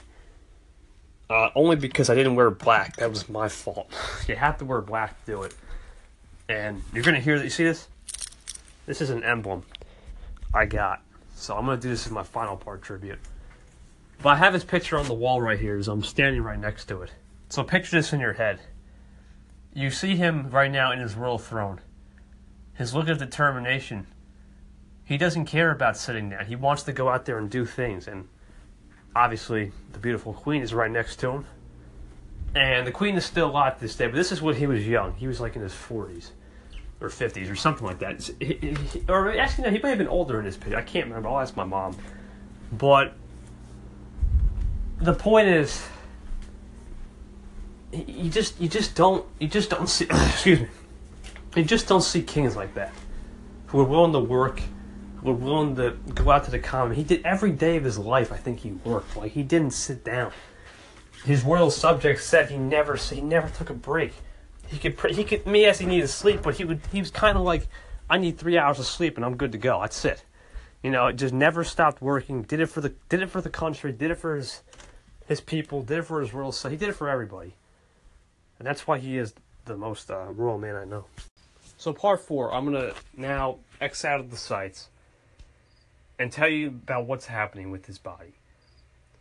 uh, 1.30 1.50
only 1.54 1.76
because 1.76 2.10
I 2.10 2.14
didn't 2.14 2.34
wear 2.34 2.50
black. 2.50 2.96
That 2.96 3.10
was 3.10 3.28
my 3.28 3.48
fault. 3.48 3.92
you 4.28 4.36
have 4.36 4.58
to 4.58 4.64
wear 4.64 4.80
black 4.80 5.24
to 5.24 5.32
do 5.32 5.42
it. 5.42 5.54
And 6.48 6.82
you're 6.92 7.04
gonna 7.04 7.20
hear 7.20 7.38
that. 7.38 7.44
You 7.44 7.50
see 7.50 7.64
this? 7.64 7.88
This 8.86 9.00
is 9.00 9.10
an 9.10 9.22
emblem 9.22 9.64
I 10.54 10.64
got. 10.64 11.02
So 11.38 11.56
I'm 11.56 11.66
gonna 11.66 11.80
do 11.80 11.88
this 11.88 12.04
as 12.04 12.12
my 12.12 12.24
final 12.24 12.56
part 12.56 12.82
tribute. 12.82 13.20
But 14.20 14.30
I 14.30 14.36
have 14.36 14.54
his 14.54 14.64
picture 14.64 14.98
on 14.98 15.06
the 15.06 15.14
wall 15.14 15.40
right 15.40 15.58
here, 15.58 15.80
so 15.80 15.92
I'm 15.92 16.02
standing 16.02 16.42
right 16.42 16.58
next 16.58 16.86
to 16.86 17.02
it. 17.02 17.12
So 17.48 17.62
picture 17.62 17.96
this 17.96 18.12
in 18.12 18.18
your 18.18 18.32
head. 18.32 18.58
You 19.72 19.90
see 19.90 20.16
him 20.16 20.50
right 20.50 20.70
now 20.70 20.90
in 20.90 20.98
his 20.98 21.14
royal 21.14 21.38
throne. 21.38 21.80
His 22.74 22.92
look 22.92 23.08
of 23.08 23.18
determination. 23.18 24.08
He 25.04 25.16
doesn't 25.16 25.46
care 25.46 25.70
about 25.70 25.96
sitting 25.96 26.30
down. 26.30 26.46
He 26.46 26.56
wants 26.56 26.82
to 26.82 26.92
go 26.92 27.08
out 27.08 27.24
there 27.24 27.38
and 27.38 27.48
do 27.48 27.64
things. 27.64 28.08
And 28.08 28.28
obviously, 29.14 29.70
the 29.92 30.00
beautiful 30.00 30.32
queen 30.32 30.60
is 30.60 30.74
right 30.74 30.90
next 30.90 31.16
to 31.20 31.30
him. 31.30 31.46
And 32.56 32.84
the 32.84 32.92
queen 32.92 33.16
is 33.16 33.24
still 33.24 33.50
alive 33.50 33.76
to 33.76 33.80
this 33.82 33.94
day, 33.94 34.06
but 34.06 34.16
this 34.16 34.32
is 34.32 34.42
when 34.42 34.56
he 34.56 34.66
was 34.66 34.86
young. 34.86 35.14
He 35.14 35.28
was 35.28 35.40
like 35.40 35.54
in 35.54 35.62
his 35.62 35.72
40s 35.72 36.30
or 37.00 37.08
50s 37.08 37.50
or 37.50 37.56
something 37.56 37.86
like 37.86 38.00
that. 38.00 38.30
Or 39.08 39.36
actually, 39.38 39.64
no, 39.64 39.70
he 39.70 39.78
may 39.78 39.90
have 39.90 39.98
been 39.98 40.08
older 40.08 40.38
in 40.38 40.44
this 40.44 40.56
picture. 40.56 40.76
I 40.76 40.82
can't 40.82 41.06
remember. 41.06 41.28
I'll 41.28 41.40
ask 41.40 41.56
my 41.56 41.64
mom. 41.64 41.96
But 42.72 43.14
the 45.00 45.14
point 45.14 45.48
is, 45.48 45.86
you 47.92 48.30
just 48.30 48.60
you 48.60 48.68
just 48.68 48.94
don't 48.94 49.24
you 49.38 49.48
just 49.48 49.70
don't 49.70 49.88
see. 49.88 50.06
excuse 50.10 50.60
me. 50.60 50.68
You 51.56 51.64
just 51.64 51.88
don't 51.88 52.02
see 52.02 52.22
kings 52.22 52.56
like 52.56 52.74
that, 52.74 52.92
who 53.68 53.80
are 53.80 53.84
willing 53.84 54.12
to 54.12 54.20
work, 54.20 54.60
who 55.16 55.30
are 55.30 55.34
willing 55.34 55.76
to 55.76 55.96
go 56.14 56.30
out 56.30 56.44
to 56.44 56.50
the 56.50 56.58
common. 56.58 56.94
He 56.94 57.04
did 57.04 57.24
every 57.24 57.52
day 57.52 57.76
of 57.76 57.84
his 57.84 57.98
life. 57.98 58.32
I 58.32 58.36
think 58.36 58.60
he 58.60 58.72
worked. 58.72 59.16
Like 59.16 59.32
he 59.32 59.42
didn't 59.42 59.72
sit 59.72 60.04
down. 60.04 60.32
His 61.24 61.42
royal 61.42 61.70
subjects 61.70 62.24
said 62.24 62.50
he 62.50 62.58
never 62.58 62.96
he 62.96 63.20
never 63.20 63.48
took 63.48 63.70
a 63.70 63.74
break. 63.74 64.12
He 64.68 64.78
could 64.78 65.10
he 65.10 65.24
could 65.24 65.46
me 65.46 65.64
as 65.64 65.78
he 65.78 65.86
needed 65.86 66.08
sleep, 66.08 66.42
but 66.42 66.56
he 66.56 66.64
would 66.64 66.80
he 66.92 67.00
was 67.00 67.10
kind 67.10 67.36
of 67.36 67.44
like 67.44 67.66
I 68.08 68.18
need 68.18 68.38
three 68.38 68.58
hours 68.58 68.78
of 68.78 68.86
sleep 68.86 69.16
and 69.16 69.24
I'm 69.24 69.36
good 69.36 69.52
to 69.52 69.58
go. 69.58 69.80
That's 69.80 70.04
it. 70.04 70.24
You 70.82 70.90
know, 70.90 71.10
just 71.10 71.34
never 71.34 71.64
stopped 71.64 72.00
working. 72.00 72.42
Did 72.42 72.60
it 72.60 72.66
for 72.66 72.80
the 72.80 72.94
did 73.08 73.22
it 73.22 73.30
for 73.30 73.40
the 73.40 73.50
country. 73.50 73.92
Did 73.92 74.10
it 74.10 74.16
for 74.16 74.36
his 74.36 74.62
his 75.26 75.40
people. 75.40 75.82
Did 75.82 75.98
it 75.98 76.02
for 76.02 76.20
his 76.20 76.32
royal. 76.32 76.52
So 76.52 76.68
he 76.68 76.76
did 76.76 76.88
it 76.88 76.94
for 76.94 77.08
everybody, 77.08 77.54
and 78.58 78.66
that's 78.66 78.86
why 78.86 78.98
he 78.98 79.18
is 79.18 79.34
the 79.64 79.76
most 79.76 80.10
uh, 80.10 80.26
royal 80.30 80.58
man 80.58 80.76
I 80.76 80.84
know. 80.84 81.06
So 81.76 81.92
part 81.92 82.20
four, 82.20 82.52
I'm 82.52 82.64
gonna 82.64 82.92
now 83.16 83.58
X 83.80 84.04
out 84.04 84.20
of 84.20 84.30
the 84.30 84.36
sites 84.36 84.88
and 86.18 86.32
tell 86.32 86.48
you 86.48 86.68
about 86.68 87.06
what's 87.06 87.26
happening 87.26 87.70
with 87.70 87.86
his 87.86 87.98
body. 87.98 88.34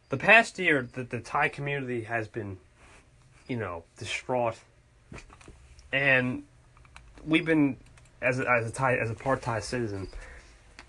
The 0.10 0.18
past 0.18 0.58
year, 0.58 0.88
that 0.94 1.10
the 1.10 1.20
Thai 1.20 1.50
community 1.50 2.04
has 2.04 2.28
been, 2.28 2.58
you 3.48 3.58
know, 3.58 3.84
distraught, 4.00 4.56
and 5.92 6.44
we've 7.26 7.46
been 7.46 7.78
as 8.22 8.40
a, 8.40 8.50
as 8.50 8.70
a 8.70 8.72
Thai 8.72 8.96
as 8.98 9.10
a 9.10 9.14
part 9.14 9.42
Thai 9.42 9.60
citizen. 9.60 10.08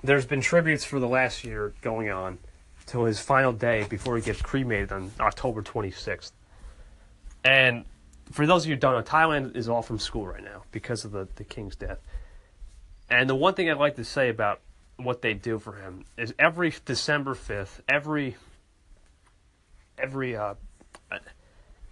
There's 0.03 0.27
been 0.27 0.41
tributes 0.41 0.85
for 0.85 1.01
the 1.01 1.09
last 1.09 1.45
year 1.45 1.75
going 1.83 2.11
on 2.11 2.39
till 2.87 3.05
his 3.05 3.21
final 3.21 3.53
day 3.53 3.85
before 3.89 4.17
he 4.17 4.23
gets 4.23 4.41
cremated 4.41 4.93
on 4.93 5.11
October 5.21 5.63
26th. 5.63 6.31
And 7.45 7.85
for 8.31 8.47
those 8.47 8.65
of 8.65 8.69
you 8.69 8.77
who 8.77 8.81
don't 8.81 8.95
know, 8.95 9.03
Thailand 9.03 9.57
is 9.57 9.69
all 9.69 9.83
from 9.83 9.99
school 9.99 10.27
right 10.27 10.43
now 10.43 10.63
because 10.71 11.05
of 11.05 11.13
the, 11.13 11.29
the 11.37 11.45
king's 11.45 11.77
death. 11.77 11.99
And 13.11 13.29
the 13.29 13.35
one 13.35 13.55
thing 13.55 13.71
I'd 13.71 13.79
like 13.79 13.97
to 13.97 14.05
say 14.05 14.29
about 14.29 14.61
what 14.97 15.23
they 15.23 15.35
do 15.35 15.59
for 15.59 15.75
him 15.75 16.05
is 16.17 16.35
every 16.39 16.73
December 16.85 17.35
5th, 17.35 17.81
every 17.89 18.37
every 19.99 20.37
uh 20.37 20.55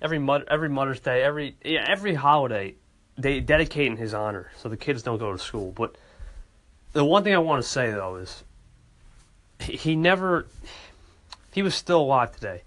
every 0.00 0.18
mother, 0.18 0.44
every 0.48 0.68
Mother's 0.68 1.00
Day, 1.00 1.22
every 1.22 1.56
yeah, 1.64 1.84
every 1.86 2.14
holiday, 2.14 2.74
they 3.16 3.40
dedicate 3.40 3.86
in 3.86 3.96
his 3.96 4.14
honor, 4.14 4.50
so 4.56 4.68
the 4.68 4.76
kids 4.76 5.02
don't 5.02 5.18
go 5.18 5.32
to 5.32 5.38
school. 5.38 5.72
But 5.72 5.96
the 6.92 7.04
one 7.04 7.24
thing 7.24 7.34
I 7.34 7.38
want 7.38 7.62
to 7.62 7.68
say 7.68 7.90
though 7.90 8.16
is 8.16 8.44
he, 9.60 9.96
never 9.96 10.46
he 11.52 11.62
was 11.62 11.74
still 11.74 12.00
alive 12.00 12.32
today. 12.32 12.62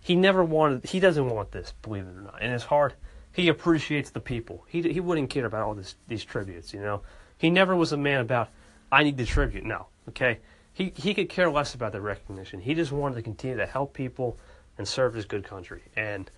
He 0.00 0.16
never 0.16 0.44
wanted 0.44 0.84
he 0.84 1.00
doesn't 1.00 1.28
want 1.28 1.52
this, 1.52 1.74
believe 1.82 2.04
it 2.04 2.16
or 2.16 2.22
not. 2.22 2.42
In 2.42 2.50
his 2.50 2.64
heart, 2.64 2.94
he 3.32 3.48
appreciates 3.48 4.10
the 4.10 4.20
people. 4.20 4.64
He 4.68 4.82
he 4.82 5.00
wouldn't 5.00 5.30
care 5.30 5.46
about 5.46 5.62
all 5.62 5.74
this 5.74 5.96
these 6.08 6.24
tributes, 6.24 6.72
you 6.72 6.80
know. 6.80 7.02
He 7.36 7.50
never 7.50 7.74
was 7.74 7.92
a 7.92 7.96
man 7.96 8.20
about 8.20 8.48
I 8.92 9.02
need 9.02 9.16
the 9.16 9.24
tribute. 9.24 9.64
No, 9.64 9.86
okay. 10.08 10.38
He 10.72 10.92
he 10.96 11.14
could 11.14 11.28
care 11.28 11.50
less 11.50 11.74
about 11.74 11.92
the 11.92 12.00
recognition. 12.00 12.60
He 12.60 12.74
just 12.74 12.92
wanted 12.92 13.16
to 13.16 13.22
continue 13.22 13.56
to 13.56 13.66
help 13.66 13.92
people 13.92 14.38
and 14.78 14.88
serve 14.88 15.14
his 15.14 15.26
good 15.26 15.44
country. 15.44 15.82
And 15.96 16.30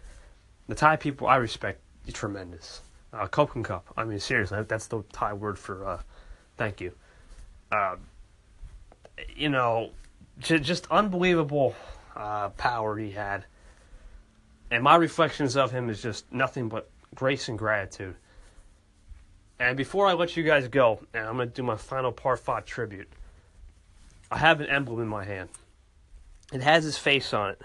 the 0.69 0.75
Thai 0.75 0.97
people 0.97 1.27
I 1.27 1.37
respect 1.37 1.81
tremendous. 2.13 2.83
Uh, 3.13 3.27
Koken 3.27 3.65
Cup. 3.65 3.93
I 3.97 4.05
mean, 4.05 4.19
seriously, 4.19 4.63
that's 4.67 4.87
the 4.87 5.03
Thai 5.13 5.35
word 5.35 5.59
for 5.59 5.87
uh, 5.87 6.01
thank 6.57 6.81
you. 6.81 6.93
Uh, 7.71 7.97
you 9.37 9.49
know, 9.49 9.91
j- 10.39 10.59
just 10.59 10.87
unbelievable 10.91 11.75
uh, 12.17 12.49
power 12.51 12.97
he 12.97 13.11
had. 13.11 13.45
And 14.71 14.83
my 14.83 14.97
reflections 14.97 15.57
of 15.57 15.71
him 15.71 15.91
is 15.91 16.03
just 16.03 16.31
nothing 16.33 16.69
but 16.69 16.91
grace 17.15 17.49
and 17.49 17.59
gratitude. 17.59 18.17
And 19.59 19.77
before 19.77 20.07
I 20.07 20.15
let 20.15 20.37
you 20.37 20.43
guys 20.43 20.67
go, 20.69 21.01
and 21.13 21.27
I'm 21.27 21.37
going 21.37 21.49
to 21.49 21.55
do 21.55 21.63
my 21.63 21.77
final 21.77 22.11
part 22.11 22.41
five 22.41 22.65
tribute, 22.65 23.09
I 24.31 24.39
have 24.39 24.61
an 24.61 24.67
emblem 24.67 25.01
in 25.01 25.09
my 25.09 25.25
hand. 25.25 25.51
It 26.53 26.63
has 26.63 26.85
his 26.85 26.97
face 26.97 27.33
on 27.35 27.51
it. 27.51 27.63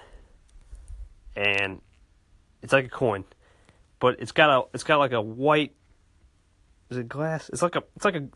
And 1.36 1.81
it's 2.62 2.74
like 2.74 2.86
a 2.86 2.89
coin. 2.89 3.26
But 4.00 4.20
it's 4.20 4.32
got 4.32 4.50
a 4.50 4.67
it's 4.74 4.84
got 4.84 4.98
like 4.98 5.12
a 5.12 5.22
white 5.22 5.74
is 6.89 6.98
it 6.98 7.10
glass? 7.10 7.50
It's 7.50 7.62
like 7.62 7.76
a 7.76 7.84
it's 7.96 8.06
like 8.06 8.15
a 8.15 8.28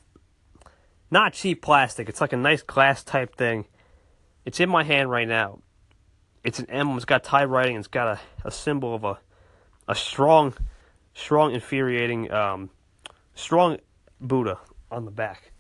not 1.10 1.34
cheap 1.34 1.62
plastic. 1.62 2.10
It's 2.10 2.22
like 2.22 2.34
a 2.34 2.38
nice 2.38 2.62
glass 2.62 3.04
type 3.04 3.36
thing. 3.36 3.66
It's 4.46 4.60
in 4.60 4.70
my 4.70 4.84
hand 4.84 5.10
right 5.10 5.28
now. 5.28 5.60
It's 6.44 6.60
an 6.60 6.70
emblem. 6.70 6.98
It's 6.98 7.06
got 7.06 7.24
Thai 7.24 7.46
writing. 7.46 7.76
It's 7.76 7.88
got 7.88 8.08
a, 8.08 8.20
a 8.48 8.52
symbol 8.52 8.96
of 8.96 9.04
a 9.04 9.20
a 9.88 9.96
strong, 9.96 10.54
strong, 11.14 11.54
infuriating, 11.54 12.32
um, 12.32 12.70
strong 13.36 13.78
Buddha 14.20 14.60
on 14.90 15.06
the 15.06 15.12
back, 15.12 15.52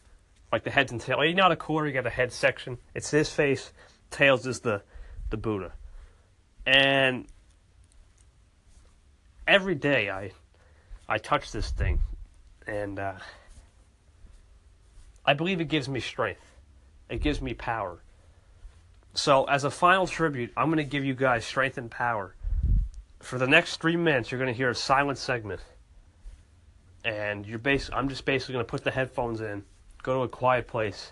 like 0.52 0.64
the 0.64 0.72
heads 0.72 0.92
and 0.92 1.02
tail. 1.02 1.24
You 1.24 1.36
know, 1.36 1.50
the 1.50 1.56
quarter 1.56 1.88
you 1.88 1.94
got 1.94 2.08
a 2.08 2.12
head 2.12 2.32
section. 2.32 2.78
It's 2.96 3.12
his 3.12 3.32
face. 3.32 3.72
Tails 4.10 4.46
is 4.46 4.62
the 4.62 4.82
the 5.30 5.38
Buddha, 5.38 5.74
and 6.66 7.28
every 9.52 9.76
day 9.76 10.10
I 10.10 10.32
I 11.10 11.18
touch 11.18 11.52
this 11.52 11.72
thing, 11.72 12.00
and 12.66 12.98
uh, 12.98 13.16
I 15.26 15.34
believe 15.34 15.60
it 15.60 15.66
gives 15.66 15.90
me 15.90 16.00
strength. 16.00 16.42
It 17.10 17.22
gives 17.22 17.42
me 17.42 17.54
power. 17.54 18.02
So, 19.14 19.44
as 19.44 19.66
a 19.66 19.70
final 19.70 20.08
tribute, 20.08 20.54
I'm 20.56 20.68
going 20.68 20.78
to 20.78 20.86
give 20.86 21.04
you 21.04 21.14
guys 21.14 21.44
strength 21.44 21.78
and 21.78 21.92
power. 21.92 22.34
For 23.20 23.38
the 23.38 23.46
next 23.46 23.82
three 23.82 23.98
minutes, 23.98 24.32
you're 24.32 24.40
going 24.40 24.54
to 24.54 24.58
hear 24.58 24.70
a 24.70 24.76
silent 24.76 25.18
segment, 25.18 25.60
and 27.04 27.46
you're 27.46 27.60
bas- 27.60 27.90
I'm 27.92 28.08
just 28.08 28.24
basically 28.24 28.54
going 28.54 28.66
to 28.66 28.70
put 28.70 28.86
the 28.86 28.92
headphones 28.92 29.42
in, 29.42 29.66
go 30.02 30.14
to 30.14 30.22
a 30.22 30.30
quiet 30.30 30.66
place, 30.66 31.12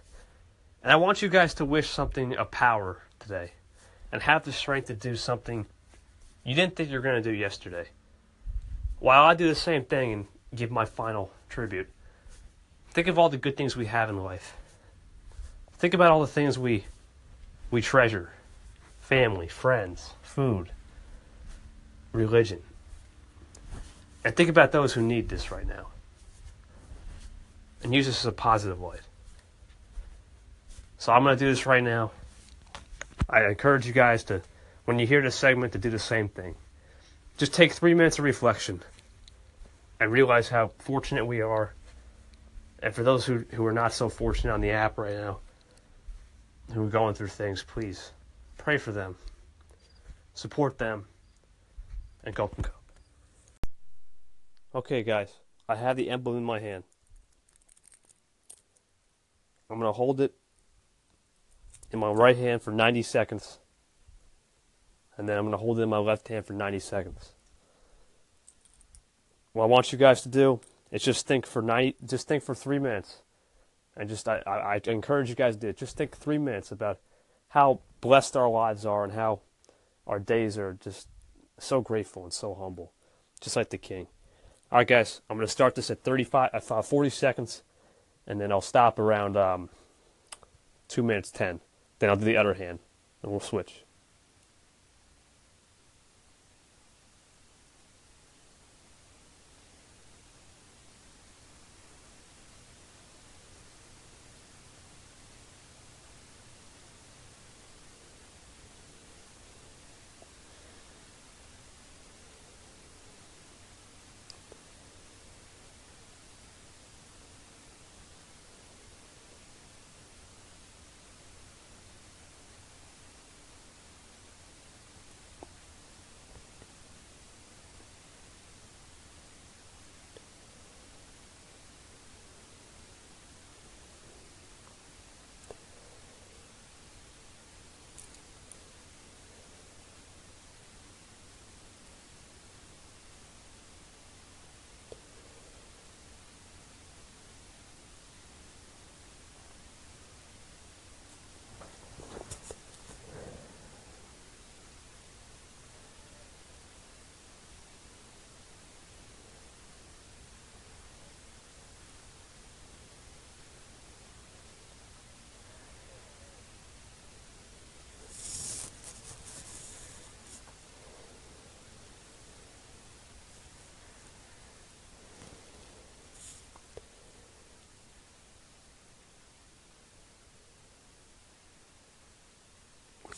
and 0.81 0.93
I 0.93 0.95
want 0.95 1.21
you 1.21 1.27
guys 1.27 1.53
to 1.55 1.65
wish 1.65 1.89
something 1.89 2.37
of 2.37 2.51
power 2.51 3.03
today, 3.19 3.51
and 4.13 4.21
have 4.21 4.45
the 4.45 4.53
strength 4.53 4.87
to 4.87 4.93
do 4.93 5.17
something 5.17 5.65
you 6.45 6.55
didn't 6.55 6.77
think 6.77 6.89
you 6.89 6.95
were 6.95 7.03
going 7.03 7.21
to 7.21 7.29
do 7.31 7.35
yesterday. 7.35 7.89
While 8.99 9.23
I 9.23 9.33
do 9.33 9.47
the 9.47 9.55
same 9.55 9.85
thing 9.85 10.13
and 10.13 10.27
give 10.53 10.71
my 10.71 10.85
final 10.85 11.31
tribute, 11.47 11.89
think 12.91 13.07
of 13.07 13.17
all 13.17 13.29
the 13.29 13.37
good 13.37 13.55
things 13.55 13.75
we 13.75 13.85
have 13.85 14.09
in 14.09 14.21
life. 14.23 14.55
Think 15.77 15.93
about 15.93 16.11
all 16.11 16.21
the 16.21 16.27
things 16.27 16.59
we 16.59 16.85
we 17.71 17.81
treasure 17.81 18.31
family, 19.01 19.47
friends, 19.47 20.11
food, 20.21 20.69
religion. 22.11 22.61
And 24.23 24.35
think 24.35 24.49
about 24.49 24.71
those 24.71 24.93
who 24.93 25.01
need 25.01 25.29
this 25.29 25.51
right 25.51 25.65
now. 25.65 25.87
And 27.81 27.93
use 27.93 28.05
this 28.05 28.19
as 28.19 28.25
a 28.27 28.31
positive 28.31 28.79
light. 28.79 29.01
So 30.99 31.11
I'm 31.11 31.23
going 31.23 31.35
to 31.35 31.43
do 31.43 31.49
this 31.49 31.65
right 31.65 31.83
now. 31.83 32.11
I 33.27 33.45
encourage 33.45 33.87
you 33.87 33.93
guys 33.93 34.25
to, 34.25 34.41
when 34.85 34.99
you 34.99 35.07
hear 35.07 35.21
this 35.21 35.35
segment, 35.35 35.73
to 35.73 35.79
do 35.79 35.89
the 35.89 35.97
same 35.97 36.27
thing. 36.27 36.55
Just 37.39 37.53
take 37.53 37.71
three 37.71 37.93
minutes 37.93 38.19
of 38.19 38.25
reflection 38.25 38.83
and 39.97 40.11
realize 40.11 40.49
how 40.49 40.71
fortunate 40.77 41.25
we 41.25 41.39
are. 41.39 41.73
And 42.83 42.93
for 42.93 43.01
those 43.01 43.25
who, 43.25 43.45
who 43.53 43.65
are 43.65 43.71
not 43.71 43.93
so 43.93 44.09
fortunate 44.09 44.53
on 44.53 44.59
the 44.59 44.71
app 44.71 44.97
right 44.97 45.15
now, 45.15 45.39
who 46.73 46.83
are 46.85 46.89
going 46.89 47.13
through 47.13 47.27
things, 47.27 47.63
please 47.63 48.11
pray 48.57 48.77
for 48.77 48.91
them, 48.91 49.15
support 50.33 50.79
them, 50.79 51.05
and 52.25 52.35
go 52.35 52.51
and 52.57 52.65
go. 52.65 52.71
Okay, 54.75 55.01
guys, 55.01 55.31
I 55.69 55.77
have 55.77 55.95
the 55.95 56.09
emblem 56.09 56.35
in 56.35 56.43
my 56.43 56.59
hand. 56.59 56.83
I'm 59.69 59.79
going 59.79 59.87
to 59.87 59.93
hold 59.93 60.19
it 60.19 60.33
in 61.89 61.99
my 61.99 62.11
right 62.11 62.35
hand 62.35 62.61
for 62.61 62.71
90 62.71 63.01
seconds, 63.01 63.59
and 65.19 65.27
then 65.27 65.37
I'm 65.37 65.43
going 65.43 65.51
to 65.51 65.57
hold 65.57 65.79
it 65.79 65.83
in 65.83 65.89
my 65.89 65.97
left 65.97 66.29
hand 66.29 66.45
for 66.45 66.53
90 66.53 66.79
seconds. 66.79 67.33
What 69.51 69.65
I 69.65 69.67
want 69.67 69.91
you 69.91 69.97
guys 69.97 70.21
to 70.21 70.29
do 70.29 70.61
is 70.91 71.03
just 71.03 71.27
think 71.27 71.45
for 71.45 71.61
90, 71.61 71.97
just 72.05 72.25
think 72.25 72.41
for 72.41 72.55
three 72.55 72.79
minutes 72.79 73.17
and 73.97 74.07
just 74.07 74.29
I, 74.29 74.41
I, 74.47 74.75
I 74.75 74.81
encourage 74.87 75.27
you 75.27 75.35
guys 75.35 75.57
to 75.57 75.73
just 75.73 75.97
think 75.97 76.15
three 76.15 76.37
minutes 76.37 76.71
about 76.71 76.99
how 77.49 77.81
blessed 77.99 78.37
our 78.37 78.49
lives 78.49 78.85
are 78.85 79.03
and 79.03 79.11
how 79.11 79.41
our 80.07 80.19
days 80.19 80.57
are 80.57 80.77
just 80.81 81.09
so 81.57 81.81
grateful 81.81 82.23
and 82.23 82.31
so 82.31 82.55
humble, 82.55 82.93
just 83.41 83.57
like 83.57 83.71
the 83.71 83.77
King. 83.77 84.07
All 84.71 84.77
right, 84.77 84.87
guys, 84.87 85.19
I'm 85.29 85.35
going 85.35 85.45
to 85.45 85.51
start 85.51 85.75
this 85.75 85.91
at 85.91 86.01
35, 86.01 86.51
at 86.53 86.71
uh, 86.71 86.81
40 86.81 87.09
seconds, 87.09 87.63
and 88.25 88.39
then 88.39 88.53
I'll 88.53 88.61
stop 88.61 88.97
around 88.97 89.35
um, 89.35 89.69
two 90.87 91.03
minutes 91.03 91.29
10. 91.29 91.59
Then 91.97 92.09
I'll 92.09 92.15
do 92.15 92.23
the 92.23 92.37
other 92.37 92.53
hand, 92.53 92.79
and 93.21 93.31
we'll 93.31 93.41
switch. 93.41 93.83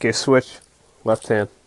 Okay, 0.01 0.13
switch. 0.13 0.57
Left 1.03 1.27
hand. 1.27 1.60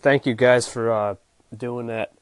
Thank 0.00 0.26
you 0.26 0.34
guys 0.34 0.68
for 0.68 0.92
uh, 0.92 1.14
doing 1.56 1.86
that. 1.88 2.12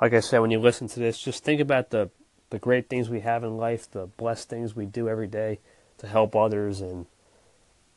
Like 0.00 0.14
I 0.14 0.20
said, 0.20 0.38
when 0.38 0.50
you 0.50 0.58
listen 0.58 0.88
to 0.88 1.00
this, 1.00 1.20
just 1.20 1.44
think 1.44 1.60
about 1.60 1.90
the 1.90 2.10
the 2.50 2.58
great 2.58 2.88
things 2.88 3.08
we 3.08 3.20
have 3.20 3.44
in 3.44 3.56
life, 3.56 3.88
the 3.88 4.06
blessed 4.06 4.48
things 4.48 4.74
we 4.74 4.84
do 4.84 5.08
every 5.08 5.28
day 5.28 5.60
to 5.98 6.08
help 6.08 6.34
others, 6.34 6.80
and 6.80 7.06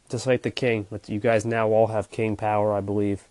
just 0.10 0.28
like 0.28 0.44
the 0.44 0.52
king. 0.52 0.86
You 1.08 1.20
guys 1.20 1.46
now 1.46 1.70
all 1.70 1.88
have 1.88 2.12
king 2.12 2.36
power, 2.36 2.74
I 2.74 2.82
believe, 2.82 3.28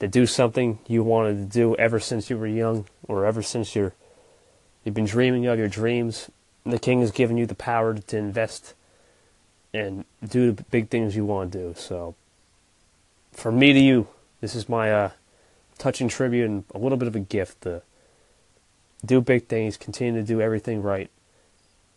to 0.00 0.08
do 0.08 0.26
something 0.26 0.80
you 0.88 1.04
wanted 1.04 1.36
to 1.36 1.44
do 1.44 1.76
ever 1.76 2.00
since 2.00 2.30
you 2.30 2.36
were 2.36 2.46
young, 2.46 2.86
or 3.06 3.26
ever 3.26 3.42
since 3.42 3.76
you're 3.76 3.94
you've 4.84 4.94
been 4.94 5.04
dreaming 5.04 5.46
of 5.46 5.58
your 5.58 5.68
dreams. 5.68 6.30
The 6.64 6.78
king 6.78 7.00
has 7.00 7.10
given 7.10 7.36
you 7.36 7.46
the 7.46 7.54
power 7.54 7.94
to 7.94 8.16
invest 8.16 8.74
and 9.72 10.04
do 10.26 10.52
the 10.52 10.62
big 10.64 10.88
things 10.88 11.14
you 11.14 11.24
want 11.24 11.52
to 11.52 11.58
do. 11.58 11.74
So, 11.76 12.16
from 13.32 13.58
me 13.58 13.72
to 13.72 13.78
you, 13.78 14.08
this 14.40 14.54
is 14.54 14.68
my 14.68 14.92
uh, 14.92 15.10
touching 15.78 16.08
tribute 16.08 16.48
and 16.48 16.64
a 16.74 16.78
little 16.78 16.98
bit 16.98 17.08
of 17.08 17.16
a 17.16 17.20
gift 17.20 17.62
to 17.62 17.82
do 19.04 19.20
big 19.20 19.46
things, 19.46 19.76
continue 19.76 20.20
to 20.20 20.26
do 20.26 20.40
everything 20.40 20.82
right, 20.82 21.10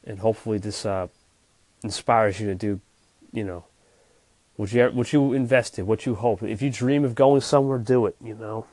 and 0.05 0.19
hopefully 0.19 0.57
this 0.57 0.85
uh, 0.85 1.07
inspires 1.83 2.39
you 2.39 2.47
to 2.47 2.55
do, 2.55 2.79
you 3.31 3.43
know, 3.43 3.65
what 4.55 4.71
you 4.71 4.87
what 4.89 5.11
you 5.11 5.33
invested, 5.33 5.85
what 5.85 6.05
you 6.05 6.15
hope. 6.15 6.43
If 6.43 6.61
you 6.61 6.69
dream 6.69 7.03
of 7.03 7.15
going 7.15 7.41
somewhere, 7.41 7.79
do 7.79 8.05
it. 8.05 8.15
You 8.23 8.35
know, 8.35 8.67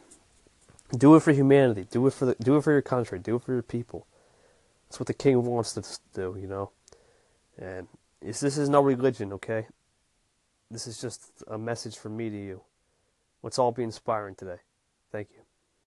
do 0.96 1.14
it 1.16 1.22
for 1.22 1.32
humanity. 1.32 1.86
Do 1.90 2.06
it 2.06 2.12
for 2.12 2.26
the, 2.26 2.36
do 2.36 2.56
it 2.56 2.64
for 2.64 2.72
your 2.72 2.82
country. 2.82 3.18
Do 3.18 3.36
it 3.36 3.42
for 3.42 3.52
your 3.52 3.62
people. 3.62 4.06
That's 4.88 5.00
what 5.00 5.06
the 5.06 5.14
king 5.14 5.42
wants 5.44 5.72
to 5.74 5.82
do. 6.14 6.36
You 6.40 6.46
know, 6.46 6.70
and 7.58 7.88
this 8.20 8.42
is 8.42 8.68
no 8.68 8.80
religion, 8.82 9.32
okay? 9.34 9.66
This 10.70 10.86
is 10.86 11.00
just 11.00 11.32
a 11.48 11.58
message 11.58 11.96
from 11.96 12.16
me 12.16 12.30
to 12.30 12.36
you. 12.36 12.60
Let's 13.42 13.58
all 13.58 13.72
be 13.72 13.82
inspiring 13.82 14.34
today. 14.34 14.60
Thank 15.12 15.28
you. 15.32 15.39